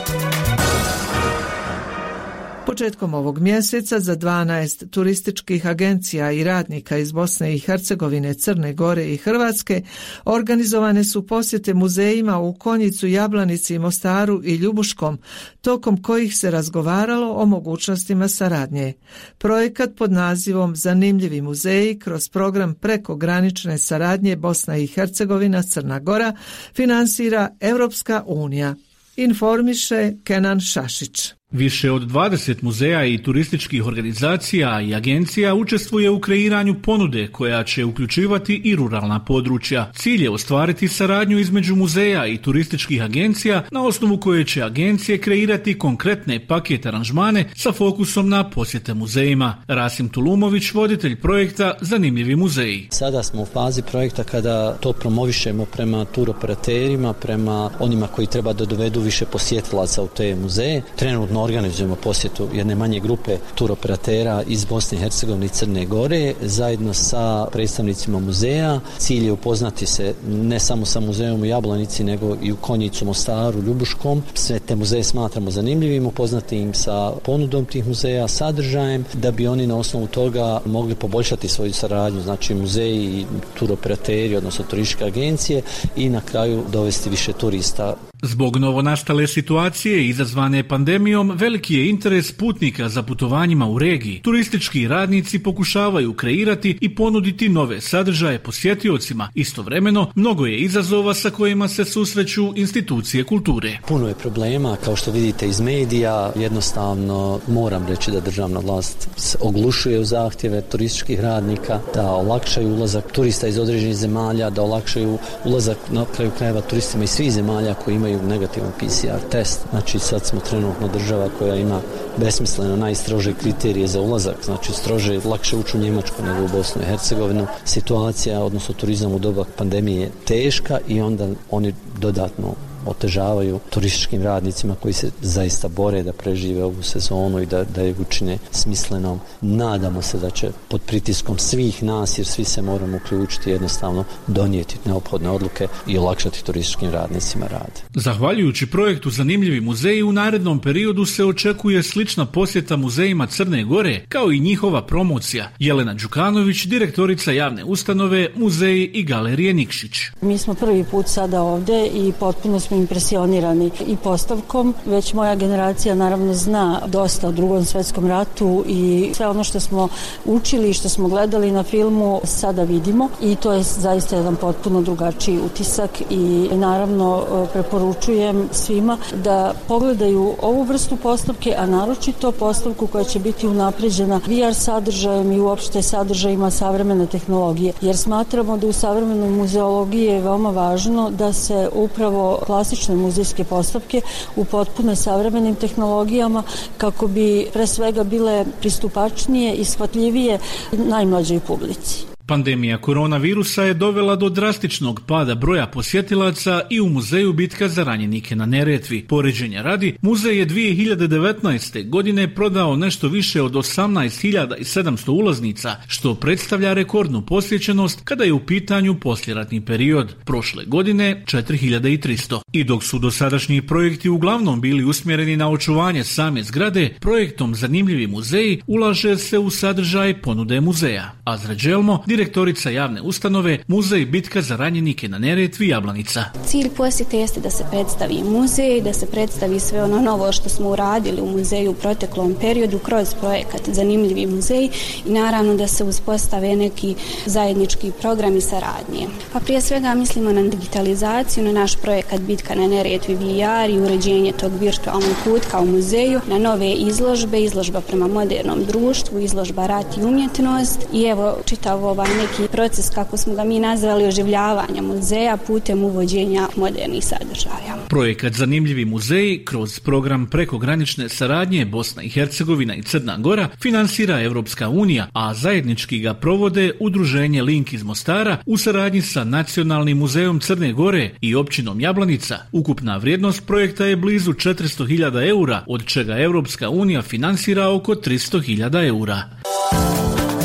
Početkom 2.69 3.13
ovog 3.13 3.39
mjeseca 3.39 3.99
za 3.99 4.15
12 4.15 4.89
turističkih 4.89 5.67
agencija 5.67 6.31
i 6.31 6.43
radnika 6.43 6.97
iz 6.97 7.11
Bosne 7.11 7.55
i 7.55 7.59
Hercegovine, 7.59 8.33
Crne 8.33 8.73
Gore 8.73 9.05
i 9.13 9.17
Hrvatske 9.17 9.81
organizovane 10.25 11.03
su 11.03 11.27
posjete 11.27 11.73
muzejima 11.73 12.39
u 12.39 12.53
Konjicu, 12.53 13.07
Jablanici, 13.07 13.79
Mostaru 13.79 14.41
i 14.43 14.55
Ljubuškom, 14.55 15.19
tokom 15.61 16.01
kojih 16.03 16.35
se 16.35 16.51
razgovaralo 16.51 17.33
o 17.33 17.45
mogućnostima 17.45 18.27
saradnje. 18.27 18.93
Projekat 19.37 19.89
pod 19.97 20.11
nazivom 20.11 20.75
Zanimljivi 20.75 21.41
muzeji 21.41 21.99
kroz 21.99 22.29
program 22.29 22.73
prekogranične 22.73 23.77
saradnje 23.77 24.35
Bosna 24.35 24.77
i 24.77 24.87
Hercegovina, 24.87 25.63
Crna 25.63 25.99
Gora 25.99 26.35
finansira 26.73 27.49
Europska 27.59 28.23
unija 28.27 28.75
informiše 29.15 30.13
Kenan 30.23 30.59
Šašić. 30.59 31.38
Više 31.51 31.91
od 31.91 32.01
20 32.01 32.63
muzeja 32.63 33.05
i 33.05 33.17
turističkih 33.17 33.85
organizacija 33.85 34.81
i 34.81 34.95
agencija 34.95 35.55
učestvuje 35.55 36.09
u 36.09 36.19
kreiranju 36.19 36.75
ponude 36.81 37.27
koja 37.27 37.63
će 37.63 37.85
uključivati 37.85 38.61
i 38.63 38.75
ruralna 38.75 39.25
područja. 39.25 39.91
Cilj 39.95 40.23
je 40.23 40.29
ostvariti 40.29 40.87
saradnju 40.87 41.39
između 41.39 41.75
muzeja 41.75 42.27
i 42.27 42.37
turističkih 42.37 43.03
agencija 43.03 43.63
na 43.71 43.83
osnovu 43.83 44.17
koje 44.17 44.43
će 44.43 44.63
agencije 44.63 45.17
kreirati 45.17 45.79
konkretne 45.79 46.47
paket 46.47 46.85
aranžmane 46.85 47.49
sa 47.55 47.71
fokusom 47.71 48.29
na 48.29 48.49
posjete 48.49 48.93
muzejima. 48.93 49.63
Rasim 49.67 50.09
Tulumović, 50.09 50.73
voditelj 50.73 51.15
projekta 51.15 51.73
Zanimljivi 51.81 52.35
muzeji. 52.35 52.87
Sada 52.91 53.23
smo 53.23 53.41
u 53.41 53.45
fazi 53.45 53.81
projekta 53.81 54.23
kada 54.23 54.73
to 54.73 54.93
promovišemo 54.93 55.65
prema 55.65 56.05
turoperaterima, 56.05 57.13
prema 57.13 57.69
onima 57.79 58.07
koji 58.07 58.27
treba 58.27 58.53
da 58.53 58.65
dovedu 58.65 58.99
više 58.99 59.25
posjetilaca 59.25 60.01
u 60.01 60.07
te 60.07 60.35
muzeje. 60.35 60.81
Trenutno 60.95 61.38
organizujemo 61.41 61.95
posjetu 61.95 62.47
jedne 62.53 62.75
manje 62.75 62.99
grupe 62.99 63.37
turoperatera 63.55 64.43
iz 64.47 64.65
Bosne 64.65 64.97
i 64.97 65.01
Hercegovine 65.01 65.45
i 65.45 65.49
Crne 65.49 65.85
Gore 65.85 66.33
zajedno 66.41 66.93
sa 66.93 67.47
predstavnicima 67.51 68.19
muzeja. 68.19 68.79
Cilj 68.97 69.25
je 69.25 69.31
upoznati 69.31 69.85
se 69.85 70.13
ne 70.27 70.59
samo 70.59 70.85
sa 70.85 70.99
muzejom 70.99 71.41
u 71.41 71.45
Jablanici 71.45 72.03
nego 72.03 72.35
i 72.41 72.51
u 72.51 72.57
Konjicu, 72.57 73.05
Mostaru, 73.05 73.61
Ljubuškom. 73.61 74.23
Sve 74.33 74.59
te 74.59 74.75
muzeje 74.75 75.03
smatramo 75.03 75.51
zanimljivim, 75.51 76.05
upoznati 76.05 76.57
im 76.57 76.73
sa 76.73 77.11
ponudom 77.25 77.65
tih 77.65 77.87
muzeja, 77.87 78.27
sadržajem, 78.27 79.05
da 79.13 79.31
bi 79.31 79.47
oni 79.47 79.67
na 79.67 79.77
osnovu 79.77 80.07
toga 80.07 80.61
mogli 80.65 80.95
poboljšati 80.95 81.47
svoju 81.47 81.73
saradnju, 81.73 82.21
znači 82.21 82.55
muzeji 82.55 83.05
i 83.05 83.25
turoperateri, 83.59 84.35
odnosno 84.35 84.65
turističke 84.65 85.05
agencije 85.05 85.61
i 85.95 86.09
na 86.09 86.21
kraju 86.21 86.63
dovesti 86.71 87.09
više 87.09 87.33
turista 87.33 87.95
Zbog 88.21 88.57
novonastale 88.57 89.27
situacije 89.27 90.07
izazvane 90.07 90.67
pandemijom, 90.67 91.31
veliki 91.35 91.75
je 91.75 91.89
interes 91.89 92.31
putnika 92.31 92.89
za 92.89 93.03
putovanjima 93.03 93.69
u 93.69 93.79
regiji. 93.79 94.21
Turistički 94.21 94.87
radnici 94.87 95.39
pokušavaju 95.39 96.13
kreirati 96.13 96.77
i 96.81 96.95
ponuditi 96.95 97.49
nove 97.49 97.81
sadržaje 97.81 98.39
posjetiocima. 98.39 99.29
Istovremeno, 99.35 100.11
mnogo 100.15 100.45
je 100.45 100.57
izazova 100.57 101.13
sa 101.13 101.29
kojima 101.29 101.67
se 101.67 101.85
susreću 101.85 102.53
institucije 102.55 103.23
kulture. 103.23 103.77
Puno 103.87 104.07
je 104.07 104.15
problema, 104.15 104.77
kao 104.85 104.95
što 104.95 105.11
vidite 105.11 105.47
iz 105.47 105.61
medija, 105.61 106.31
jednostavno 106.35 107.39
moram 107.47 107.87
reći 107.87 108.11
da 108.11 108.19
državna 108.19 108.59
vlast 108.59 109.09
se 109.15 109.37
oglušuje 109.41 109.99
u 109.99 110.05
zahtjeve 110.05 110.61
turističkih 110.61 111.19
radnika, 111.19 111.79
da 111.93 112.11
olakšaju 112.11 112.67
ulazak 112.67 113.11
turista 113.11 113.47
iz 113.47 113.57
određenih 113.57 113.95
zemalja, 113.95 114.49
da 114.49 114.61
olakšaju 114.61 115.17
ulazak 115.45 115.77
na 115.91 116.05
kraju 116.15 116.31
krajeva 116.37 116.61
turistima 116.61 117.03
iz 117.03 117.09
svih 117.09 117.31
zemalja 117.31 117.73
koji 117.73 117.95
imaju 117.95 118.08
imaju 118.09 118.29
negativan 118.29 118.71
PCR 118.77 119.29
test. 119.31 119.59
Znači 119.69 119.99
sad 119.99 120.25
smo 120.25 120.39
trenutno 120.39 120.87
država 120.87 121.29
koja 121.39 121.55
ima 121.55 121.81
besmisleno 122.17 122.75
najstrože 122.75 123.33
kriterije 123.33 123.87
za 123.87 124.01
ulazak, 124.01 124.35
znači 124.45 124.73
strože, 124.73 125.19
lakše 125.25 125.57
ući 125.57 125.77
u 125.77 125.79
Njemačku 125.79 126.23
nego 126.23 126.45
u 126.45 126.47
Bosnu 126.47 126.81
i 126.81 126.85
Hercegovinu. 126.85 127.47
Situacija, 127.65 128.43
odnosno 128.43 128.75
turizam 128.75 129.13
u 129.13 129.19
doba 129.19 129.45
pandemije 129.57 130.01
je 130.01 130.11
teška 130.25 130.79
i 130.87 131.01
onda 131.01 131.27
oni 131.51 131.73
dodatno 131.97 132.68
otežavaju 132.89 133.59
turističkim 133.69 134.23
radnicima 134.23 134.75
koji 134.75 134.93
se 134.93 135.11
zaista 135.21 135.67
bore 135.67 136.03
da 136.03 136.13
prežive 136.13 136.63
ovu 136.63 136.83
sezonu 136.83 137.41
i 137.41 137.45
da, 137.45 137.63
da 137.63 137.81
je 137.81 137.95
učine 138.01 138.37
smislenom. 138.51 139.19
Nadamo 139.41 140.01
se 140.01 140.17
da 140.17 140.29
će 140.29 140.51
pod 140.67 140.81
pritiskom 140.81 141.37
svih 141.37 141.83
nas, 141.83 142.17
jer 142.17 142.27
svi 142.27 142.43
se 142.43 142.61
moramo 142.61 142.97
uključiti 142.97 143.49
jednostavno 143.49 144.03
donijeti 144.27 144.77
neophodne 144.85 145.29
odluke 145.29 145.67
i 145.87 145.97
olakšati 145.97 146.43
turističkim 146.43 146.91
radnicima 146.91 147.47
rad. 147.47 147.81
Zahvaljujući 147.95 148.67
projektu 148.67 149.09
Zanimljivi 149.09 149.61
muzeji 149.61 150.03
u 150.03 150.11
narednom 150.11 150.59
periodu 150.59 151.05
se 151.05 151.25
očekuje 151.25 151.83
slična 151.83 152.25
posjeta 152.25 152.75
muzejima 152.75 153.27
Crne 153.27 153.63
Gore 153.63 154.05
kao 154.09 154.31
i 154.31 154.39
njihova 154.39 154.81
promocija. 154.85 155.49
Jelena 155.59 155.93
Đukanović, 155.93 156.65
direktorica 156.65 157.31
javne 157.31 157.63
ustanove 157.63 158.29
Muzeji 158.35 158.91
i 158.93 159.03
galerije 159.03 159.53
Nikšić. 159.53 159.91
Mi 160.21 160.37
smo 160.37 160.53
prvi 160.53 160.83
put 160.91 161.07
sada 161.07 161.41
ovde 161.41 161.87
i 161.93 162.13
potpuno 162.19 162.59
smo 162.59 162.77
impresionirani 162.79 163.71
i 163.87 163.97
postavkom, 163.97 164.73
već 164.85 165.13
moja 165.13 165.35
generacija 165.35 165.95
naravno 165.95 166.33
zna 166.33 166.81
dosta 166.87 167.27
o 167.27 167.31
drugom 167.31 167.65
svetskom 167.65 168.07
ratu 168.07 168.63
i 168.67 169.11
sve 169.15 169.27
ono 169.27 169.43
što 169.43 169.59
smo 169.59 169.87
učili 170.25 170.69
i 170.69 170.73
što 170.73 170.89
smo 170.89 171.07
gledali 171.07 171.51
na 171.51 171.63
filmu 171.63 172.21
sada 172.23 172.63
vidimo. 172.63 173.09
I 173.21 173.35
to 173.35 173.53
je 173.53 173.63
zaista 173.63 174.15
jedan 174.15 174.35
potpuno 174.35 174.81
drugačiji 174.81 175.39
utisak 175.45 175.89
i 176.09 176.49
naravno 176.53 177.23
preporučujem 177.53 178.49
svima 178.51 178.97
da 179.23 179.53
pogledaju 179.67 180.33
ovu 180.41 180.63
vrstu 180.63 180.95
postavke, 180.95 181.55
a 181.57 181.65
naročito 181.65 182.31
postavku 182.31 182.87
koja 182.87 183.03
će 183.03 183.19
biti 183.19 183.47
unapređena 183.47 184.21
VR 184.27 184.53
sadržajem 184.53 185.31
i 185.31 185.39
uopšte 185.39 185.81
sadržajima 185.81 186.51
savremene 186.51 187.05
tehnologije, 187.05 187.73
jer 187.81 187.97
smatramo 187.97 188.57
da 188.57 188.67
u 188.67 188.73
savremenoj 188.73 189.29
muzeologiji 189.29 190.05
je 190.05 190.21
veoma 190.21 190.49
važno 190.49 191.09
da 191.09 191.33
se 191.33 191.69
upravo 191.73 192.39
klasične 192.59 192.95
muzejske 192.95 193.43
postavke 193.43 194.01
u 194.35 194.45
potpuno 194.45 194.95
savremenim 194.95 195.55
tehnologijama 195.55 196.43
kako 196.77 197.07
bi 197.07 197.47
pre 197.53 197.67
svega 197.67 198.03
bile 198.03 198.45
pristupačnije 198.59 199.53
i 199.53 199.65
shvatljivije 199.65 200.39
najmlađoj 200.71 201.39
publici. 201.39 202.08
Pandemija 202.29 202.77
koronavirusa 202.77 203.63
je 203.63 203.73
dovela 203.73 204.15
do 204.15 204.29
drastičnog 204.29 205.01
pada 205.07 205.35
broja 205.35 205.67
posjetilaca 205.67 206.61
i 206.69 206.79
u 206.79 206.89
muzeju 206.89 207.33
bitka 207.33 207.67
za 207.69 207.83
ranjenike 207.83 208.35
na 208.35 208.45
Neretvi. 208.45 209.05
Poređenja 209.07 209.61
radi, 209.61 209.95
muzej 210.01 210.39
je 210.39 210.47
2019. 210.47 211.89
godine 211.89 212.35
prodao 212.35 212.75
nešto 212.75 213.07
više 213.07 213.41
od 213.41 213.53
18.700 213.53 215.09
ulaznica, 215.09 215.75
što 215.87 216.15
predstavlja 216.15 216.73
rekordnu 216.73 217.25
posjećenost 217.25 218.01
kada 218.03 218.23
je 218.23 218.33
u 218.33 218.45
pitanju 218.45 218.99
posljeratni 218.99 219.65
period. 219.65 220.15
Prošle 220.25 220.65
godine 220.65 221.23
4.300. 221.25 222.41
I 222.51 222.63
dok 222.63 222.83
su 222.83 222.99
dosadašnji 222.99 223.61
projekti 223.61 224.09
uglavnom 224.09 224.61
bili 224.61 224.83
usmjereni 224.83 225.37
na 225.37 225.49
očuvanje 225.49 226.03
same 226.03 226.43
zgrade, 226.43 226.89
projektom 226.99 227.55
Zanimljivi 227.55 228.07
muzeji 228.07 228.61
ulaže 228.67 229.17
se 229.17 229.39
u 229.39 229.49
sadržaj 229.49 230.21
ponude 230.21 230.61
muzeja. 230.61 231.11
Azra 231.23 231.53
Đelmo, 231.53 232.03
direktorica 232.19 232.69
javne 232.69 233.01
ustanove 233.01 233.59
Muzej 233.67 234.05
bitka 234.05 234.41
za 234.41 234.55
ranjenike 234.55 235.07
na 235.09 235.19
Neretvi 235.19 235.67
Jablanica. 235.67 236.23
Cilj 236.45 236.69
posjete 236.69 237.17
jeste 237.17 237.39
da 237.39 237.49
se 237.49 237.63
predstavi 237.71 238.23
muzej, 238.23 238.81
da 238.81 238.93
se 238.93 239.05
predstavi 239.05 239.59
sve 239.59 239.83
ono 239.83 240.01
novo 240.01 240.31
što 240.31 240.49
smo 240.49 240.69
uradili 240.69 241.21
u 241.21 241.25
muzeju 241.25 241.71
u 241.71 241.73
proteklom 241.73 242.35
periodu 242.41 242.79
kroz 242.79 243.13
projekat 243.19 243.61
Zanimljivi 243.67 244.25
muzej 244.27 244.69
i 245.05 245.11
naravno 245.11 245.55
da 245.55 245.67
se 245.67 245.83
uspostave 245.83 246.55
neki 246.55 246.95
zajednički 247.25 247.91
programi 248.01 248.41
saradnje. 248.41 249.07
Pa 249.33 249.39
prije 249.39 249.61
svega 249.61 249.93
mislimo 249.93 250.31
na 250.31 250.43
digitalizaciju, 250.43 251.43
na 251.43 251.51
naš 251.51 251.75
projekat 251.75 252.21
Bitka 252.21 252.55
na 252.55 252.67
Neretvi 252.67 253.15
VR 253.15 253.69
i 253.69 253.79
uređenje 253.79 254.31
tog 254.31 254.51
virtualnog 254.59 255.15
kutka 255.23 255.59
u 255.59 255.65
muzeju, 255.65 256.19
na 256.27 256.37
nove 256.37 256.71
izložbe, 256.71 257.41
izložba 257.41 257.81
prema 257.81 258.07
modernom 258.07 258.65
društvu, 258.65 259.19
izložba 259.19 259.67
rat 259.67 259.97
i 259.97 260.03
umjetnost 260.03 260.79
i 260.93 261.03
evo 261.03 261.37
čitav 261.45 261.85
ovaj 261.85 262.08
neki 262.17 262.51
proces, 262.51 262.89
kako 262.89 263.17
smo 263.17 263.33
ga 263.33 263.43
mi 263.43 263.59
nazvali, 263.59 264.07
oživljavanja 264.07 264.81
muzeja 264.81 265.37
putem 265.37 265.83
uvođenja 265.83 266.47
modernih 266.55 267.03
sadržaja. 267.05 267.77
Projekat 267.87 268.33
Zanimljivi 268.33 268.85
muzeji 268.85 269.45
kroz 269.45 269.79
program 269.79 270.27
prekogranične 270.29 271.09
saradnje 271.09 271.65
Bosna 271.65 272.03
i 272.03 272.09
Hercegovina 272.09 272.75
i 272.75 272.83
Crna 272.83 273.17
Gora 273.17 273.49
finansira 273.61 274.21
Evropska 274.21 274.69
unija, 274.69 275.07
a 275.13 275.33
zajednički 275.33 275.99
ga 275.99 276.13
provode 276.13 276.71
Udruženje 276.79 277.43
Link 277.43 277.73
iz 277.73 277.83
Mostara 277.83 278.37
u 278.45 278.57
saradnji 278.57 279.01
sa 279.01 279.23
Nacionalnim 279.23 279.97
muzejom 279.97 280.39
Crne 280.39 280.73
Gore 280.73 281.11
i 281.21 281.35
općinom 281.35 281.79
Jablanica. 281.79 282.37
Ukupna 282.51 282.97
vrijednost 282.97 283.47
projekta 283.47 283.85
je 283.85 283.95
blizu 283.95 284.33
400.000 284.33 285.29
eura, 285.29 285.63
od 285.67 285.85
čega 285.85 286.17
Evropska 286.17 286.69
unija 286.69 287.01
finansira 287.01 287.69
oko 287.69 287.95
300.000 287.95 288.87
eura. 288.87 289.23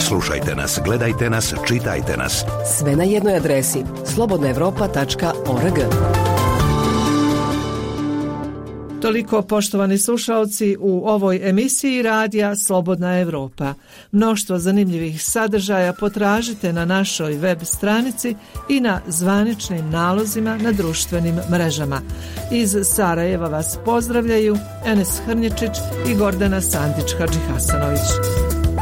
Slušajte 0.09 0.55
nas, 0.55 0.81
gledajte 0.85 1.31
nas, 1.31 1.55
čitajte 1.67 2.17
nas. 2.17 2.45
Sve 2.79 2.97
na 2.97 3.05
jednoj 3.05 3.37
adresi 3.37 3.85
slobodnaevropa.org. 4.15 5.79
Toliko 9.03 9.43
poštovani 9.43 9.99
slušalci 9.99 10.77
u 10.81 11.09
ovoj 11.09 11.49
emisiji 11.49 12.03
radija 12.03 12.57
Slobodna 12.57 13.21
Evropa. 13.21 13.75
Mnoštvo 14.13 14.59
zanimljivih 14.59 15.23
sadržaja 15.23 15.93
potražite 15.93 16.73
na 16.73 16.85
našoj 16.85 17.35
web 17.37 17.59
stranici 17.63 18.37
i 18.69 18.81
na 18.81 19.01
zvaničnim 19.07 19.91
nalozima 19.91 20.57
na 20.57 20.73
društvenim 20.73 21.35
mrežama. 21.51 22.01
Iz 22.53 22.77
Sarajeva 22.83 23.49
vas 23.49 23.79
pozdravljaju 23.85 24.57
Enes 24.87 25.21
Hrnječić 25.27 25.77
i 26.09 26.15
Gordana 26.15 26.61
Sandić-Hadži 26.61 27.39
Hasanović. 27.53 28.74